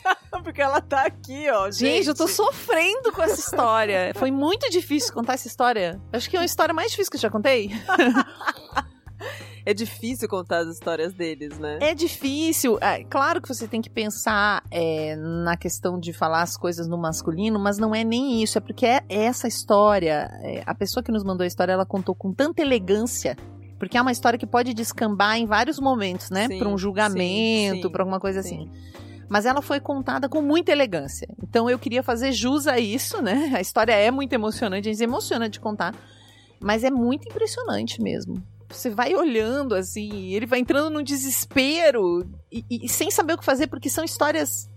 Porque 0.42 0.60
ela 0.60 0.80
tá 0.80 1.06
aqui, 1.06 1.48
ó. 1.50 1.70
Gente. 1.70 1.78
Gente, 1.78 2.08
eu 2.08 2.14
tô 2.14 2.26
sofrendo 2.26 3.12
com 3.12 3.22
essa 3.22 3.38
história. 3.40 4.12
Foi 4.14 4.30
muito 4.30 4.68
difícil 4.70 5.12
contar 5.12 5.34
essa 5.34 5.46
história. 5.46 6.00
Acho 6.12 6.28
que 6.28 6.36
é 6.36 6.40
uma 6.40 6.46
história 6.46 6.74
mais 6.74 6.90
difícil 6.90 7.10
que 7.10 7.16
eu 7.16 7.20
já 7.20 7.30
contei. 7.30 7.70
É 9.64 9.72
difícil 9.72 10.28
contar 10.28 10.58
as 10.58 10.68
histórias 10.68 11.14
deles, 11.14 11.56
né? 11.58 11.78
É 11.80 11.94
difícil. 11.94 12.78
É, 12.80 13.04
claro 13.04 13.40
que 13.40 13.46
você 13.46 13.68
tem 13.68 13.80
que 13.80 13.88
pensar 13.88 14.62
é, 14.70 15.14
na 15.14 15.56
questão 15.56 15.98
de 15.98 16.12
falar 16.12 16.42
as 16.42 16.56
coisas 16.56 16.88
no 16.88 16.98
masculino, 16.98 17.60
mas 17.60 17.78
não 17.78 17.94
é 17.94 18.02
nem 18.02 18.42
isso. 18.42 18.58
É 18.58 18.60
porque 18.60 18.84
é 18.84 19.04
essa 19.08 19.46
história. 19.46 20.28
é, 20.42 20.62
a 20.66 20.74
pessoa 20.74 21.02
que 21.02 21.12
nos 21.12 21.22
mandou 21.22 21.44
a 21.44 21.46
história, 21.46 21.72
ela 21.72 21.86
contou 21.86 22.14
com 22.14 22.32
tanta 22.32 22.60
elegância. 22.60 23.36
Porque 23.78 23.96
é 23.96 24.02
uma 24.02 24.12
história 24.12 24.38
que 24.38 24.46
pode 24.46 24.74
descambar 24.74 25.36
em 25.36 25.46
vários 25.46 25.78
momentos, 25.78 26.30
né? 26.30 26.48
Pra 26.58 26.68
um 26.68 26.78
julgamento, 26.78 27.90
pra 27.90 28.02
alguma 28.02 28.20
coisa 28.20 28.42
sim. 28.42 28.68
assim. 28.68 28.70
Mas 29.32 29.46
ela 29.46 29.62
foi 29.62 29.80
contada 29.80 30.28
com 30.28 30.42
muita 30.42 30.72
elegância. 30.72 31.26
Então 31.42 31.70
eu 31.70 31.78
queria 31.78 32.02
fazer 32.02 32.32
jus 32.32 32.66
a 32.66 32.78
isso, 32.78 33.22
né? 33.22 33.50
A 33.56 33.62
história 33.62 33.92
é 33.94 34.10
muito 34.10 34.34
emocionante, 34.34 34.88
a 34.88 34.92
gente 34.92 34.98
se 34.98 35.04
emociona 35.04 35.48
de 35.48 35.58
contar. 35.58 35.94
Mas 36.60 36.84
é 36.84 36.90
muito 36.90 37.26
impressionante 37.26 37.98
mesmo. 38.02 38.42
Você 38.68 38.90
vai 38.90 39.14
olhando 39.14 39.74
assim, 39.74 40.34
ele 40.34 40.44
vai 40.44 40.58
entrando 40.58 40.90
num 40.90 41.02
desespero 41.02 42.28
e, 42.50 42.62
e- 42.70 42.84
e 42.84 42.88
sem 42.90 43.10
saber 43.10 43.32
o 43.32 43.38
que 43.38 43.44
fazer, 43.44 43.68
porque 43.68 43.88
são 43.88 44.04
histórias 44.04 44.68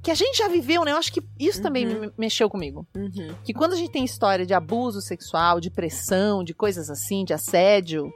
que 0.00 0.12
a 0.12 0.14
gente 0.14 0.38
já 0.38 0.46
viveu, 0.46 0.84
né? 0.84 0.92
Eu 0.92 0.96
acho 0.96 1.12
que 1.12 1.20
isso 1.36 1.60
também 1.60 1.84
Uhum. 1.84 2.00
me 2.02 2.12
mexeu 2.16 2.48
comigo. 2.48 2.86
Uhum. 2.96 3.34
Que 3.42 3.52
quando 3.52 3.72
a 3.72 3.76
gente 3.76 3.90
tem 3.90 4.04
história 4.04 4.46
de 4.46 4.54
abuso 4.54 5.00
sexual, 5.00 5.58
de 5.58 5.70
pressão, 5.70 6.44
de 6.44 6.54
coisas 6.54 6.88
assim, 6.88 7.24
de 7.24 7.32
assédio, 7.34 8.12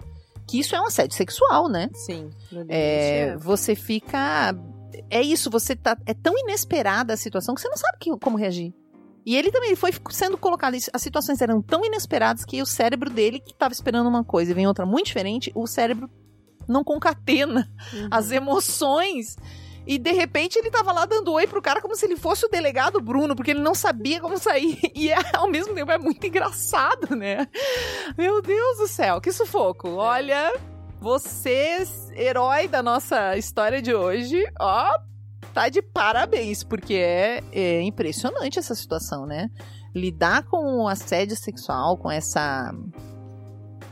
que 0.46 0.60
isso 0.60 0.76
é 0.76 0.80
um 0.80 0.86
assédio 0.86 1.16
sexual, 1.16 1.68
né? 1.68 1.90
Sim. 1.92 2.30
É, 2.68 3.30
é. 3.30 3.36
Você 3.38 3.74
fica. 3.74 4.54
É 5.10 5.20
isso, 5.22 5.50
você 5.50 5.74
tá. 5.74 5.96
É 6.06 6.14
tão 6.14 6.36
inesperada 6.38 7.14
a 7.14 7.16
situação 7.16 7.54
que 7.54 7.60
você 7.60 7.68
não 7.68 7.76
sabe 7.76 7.98
que- 8.00 8.16
como 8.18 8.36
reagir. 8.36 8.74
E 9.26 9.36
ele 9.36 9.50
também 9.50 9.74
foi 9.76 9.90
sendo 10.10 10.38
colocado. 10.38 10.74
As 10.92 11.02
situações 11.02 11.40
eram 11.42 11.60
tão 11.60 11.84
inesperadas 11.84 12.44
que 12.44 12.62
o 12.62 12.66
cérebro 12.66 13.10
dele, 13.10 13.40
que 13.40 13.52
estava 13.52 13.72
esperando 13.74 14.08
uma 14.08 14.24
coisa 14.24 14.50
e 14.50 14.54
vem 14.54 14.66
outra 14.66 14.86
muito 14.86 15.06
diferente, 15.06 15.52
o 15.54 15.66
cérebro 15.66 16.08
não 16.66 16.82
concatena 16.84 17.70
Uhum. 17.92 18.08
as 18.10 18.30
emoções. 18.30 19.36
E 19.86 19.96
de 19.98 20.12
repente 20.12 20.58
ele 20.58 20.70
tava 20.70 20.92
lá 20.92 21.06
dando 21.06 21.32
oi 21.32 21.46
pro 21.46 21.62
cara 21.62 21.80
como 21.80 21.94
se 21.96 22.04
ele 22.04 22.16
fosse 22.16 22.44
o 22.44 22.48
delegado 22.50 23.00
Bruno, 23.00 23.34
porque 23.34 23.52
ele 23.52 23.60
não 23.60 23.74
sabia 23.74 24.20
como 24.20 24.36
sair. 24.38 24.78
E 24.94 25.10
é, 25.10 25.16
ao 25.34 25.48
mesmo 25.48 25.74
tempo 25.74 25.90
é 25.90 25.96
muito 25.98 26.26
engraçado, 26.26 27.14
né? 27.16 27.48
Meu 28.16 28.42
Deus 28.42 28.76
do 28.78 28.86
céu, 28.88 29.18
que 29.20 29.32
sufoco. 29.32 29.88
Olha, 29.90 30.52
você, 31.00 31.84
herói 32.14 32.68
da 32.68 32.82
nossa 32.82 33.36
história 33.36 33.80
de 33.80 33.94
hoje, 33.94 34.44
ó, 34.60 34.98
tá 35.54 35.68
de 35.68 35.80
parabéns, 35.80 36.64
porque 36.64 36.94
é, 36.94 37.42
é 37.52 37.82
impressionante 37.82 38.58
essa 38.58 38.74
situação, 38.74 39.26
né? 39.26 39.50
Lidar 39.94 40.44
com 40.44 40.82
o 40.82 40.88
assédio 40.88 41.36
sexual, 41.36 41.96
com 41.96 42.10
essa 42.10 42.72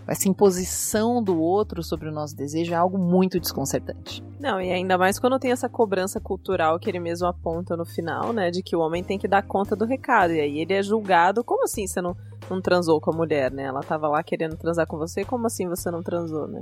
essa 0.06 0.28
imposição 0.28 1.20
do 1.20 1.40
outro 1.40 1.82
sobre 1.82 2.08
o 2.08 2.12
nosso 2.12 2.36
desejo 2.36 2.72
é 2.72 2.76
algo 2.76 2.96
muito 2.96 3.40
desconcertante. 3.40 4.22
Não, 4.38 4.60
e 4.60 4.70
ainda 4.70 4.96
mais 4.96 5.18
quando 5.18 5.38
tem 5.38 5.50
essa 5.50 5.68
cobrança 5.68 6.20
cultural 6.20 6.78
que 6.78 6.88
ele 6.88 7.00
mesmo 7.00 7.26
aponta 7.26 7.76
no 7.76 7.84
final, 7.84 8.32
né? 8.32 8.50
De 8.50 8.62
que 8.62 8.76
o 8.76 8.80
homem 8.80 9.02
tem 9.02 9.18
que 9.18 9.26
dar 9.26 9.42
conta 9.42 9.74
do 9.74 9.84
recado. 9.84 10.32
E 10.32 10.40
aí 10.40 10.60
ele 10.60 10.74
é 10.74 10.82
julgado. 10.82 11.42
Como 11.42 11.64
assim 11.64 11.88
você 11.88 12.00
não, 12.00 12.16
não 12.48 12.60
transou 12.60 13.00
com 13.00 13.10
a 13.10 13.16
mulher, 13.16 13.50
né? 13.50 13.64
Ela 13.64 13.82
tava 13.82 14.06
lá 14.06 14.22
querendo 14.22 14.56
transar 14.56 14.86
com 14.86 14.96
você, 14.96 15.24
como 15.24 15.46
assim 15.46 15.68
você 15.68 15.90
não 15.90 16.02
transou, 16.04 16.46
né? 16.46 16.60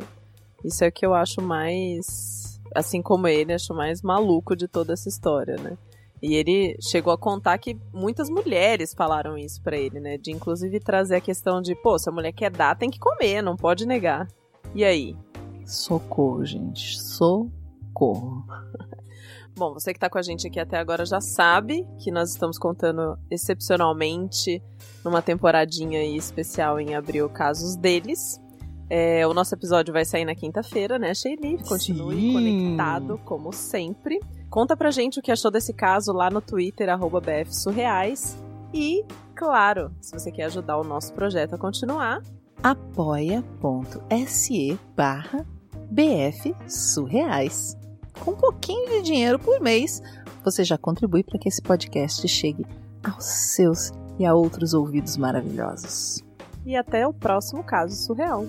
Isso 0.64 0.82
é 0.82 0.88
o 0.88 0.92
que 0.92 1.04
eu 1.04 1.14
acho 1.14 1.42
mais. 1.42 2.60
Assim 2.74 3.02
como 3.02 3.28
ele, 3.28 3.52
acho 3.52 3.74
mais 3.74 4.02
maluco 4.02 4.56
de 4.56 4.66
toda 4.66 4.94
essa 4.94 5.08
história, 5.08 5.56
né? 5.56 5.76
E 6.22 6.34
ele 6.34 6.76
chegou 6.80 7.12
a 7.12 7.18
contar 7.18 7.58
que 7.58 7.78
muitas 7.92 8.30
mulheres 8.30 8.94
falaram 8.94 9.36
isso 9.36 9.60
pra 9.62 9.76
ele, 9.76 10.00
né? 10.00 10.16
De 10.16 10.32
inclusive 10.32 10.80
trazer 10.80 11.16
a 11.16 11.20
questão 11.20 11.60
de, 11.60 11.74
pô, 11.74 11.98
se 11.98 12.08
a 12.08 12.12
mulher 12.12 12.32
quer 12.32 12.50
dar, 12.50 12.76
tem 12.76 12.90
que 12.90 12.98
comer, 12.98 13.42
não 13.42 13.56
pode 13.56 13.86
negar. 13.86 14.26
E 14.74 14.82
aí? 14.82 15.14
Socorro, 15.66 16.44
gente. 16.44 17.00
Socorro. 17.00 18.44
Bom, 19.56 19.72
você 19.72 19.92
que 19.92 20.00
tá 20.00 20.10
com 20.10 20.18
a 20.18 20.22
gente 20.22 20.48
aqui 20.48 20.58
até 20.58 20.78
agora 20.78 21.06
já 21.06 21.20
sabe 21.20 21.86
que 21.98 22.10
nós 22.10 22.30
estamos 22.30 22.58
contando 22.58 23.16
excepcionalmente 23.30 24.60
numa 25.04 25.22
temporadinha 25.22 26.00
aí 26.00 26.16
especial 26.16 26.80
em 26.80 26.94
abril 26.94 27.28
casos 27.28 27.76
deles. 27.76 28.40
É, 28.88 29.26
o 29.26 29.32
nosso 29.32 29.54
episódio 29.54 29.92
vai 29.92 30.04
sair 30.04 30.24
na 30.24 30.34
quinta-feira, 30.34 30.98
né, 30.98 31.14
Sheili? 31.14 31.58
Continue 31.64 32.16
Sim. 32.16 32.32
conectado, 32.32 33.20
como 33.24 33.52
sempre. 33.52 34.20
Conta 34.50 34.76
pra 34.76 34.90
gente 34.90 35.18
o 35.18 35.22
que 35.22 35.32
achou 35.32 35.50
desse 35.50 35.72
caso 35.72 36.12
lá 36.12 36.30
no 36.30 36.40
Twitter, 36.40 36.88
arroba 36.88 37.20
BFSurreais. 37.20 38.36
E, 38.72 39.04
claro, 39.34 39.90
se 40.00 40.12
você 40.12 40.30
quer 40.30 40.44
ajudar 40.44 40.78
o 40.78 40.84
nosso 40.84 41.12
projeto 41.12 41.54
a 41.54 41.58
continuar, 41.58 42.22
apoia.se 42.62 43.48
barra 44.96 45.46
BF 45.90 46.54
Surreais. 46.68 47.76
Com 48.20 48.32
um 48.32 48.36
pouquinho 48.36 48.88
de 48.90 49.02
dinheiro 49.02 49.38
por 49.38 49.60
mês, 49.60 50.02
você 50.44 50.62
já 50.64 50.78
contribui 50.78 51.22
para 51.22 51.38
que 51.38 51.48
esse 51.48 51.62
podcast 51.62 52.26
chegue 52.28 52.66
aos 53.02 53.24
seus 53.24 53.90
e 54.18 54.24
a 54.24 54.34
outros 54.34 54.74
ouvidos 54.74 55.16
maravilhosos. 55.16 56.22
E 56.64 56.76
até 56.76 57.06
o 57.06 57.12
próximo 57.12 57.62
caso 57.62 57.94
surreal. 57.94 58.44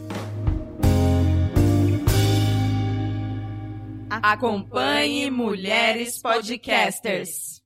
Acompanhe 4.09 5.29
Mulheres 5.29 6.21
Podcasters. 6.21 7.61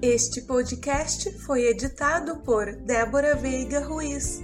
Este 0.00 0.42
podcast 0.42 1.30
foi 1.46 1.62
editado 1.62 2.40
por 2.42 2.66
Débora 2.84 3.34
Veiga 3.34 3.80
Ruiz. 3.80 4.42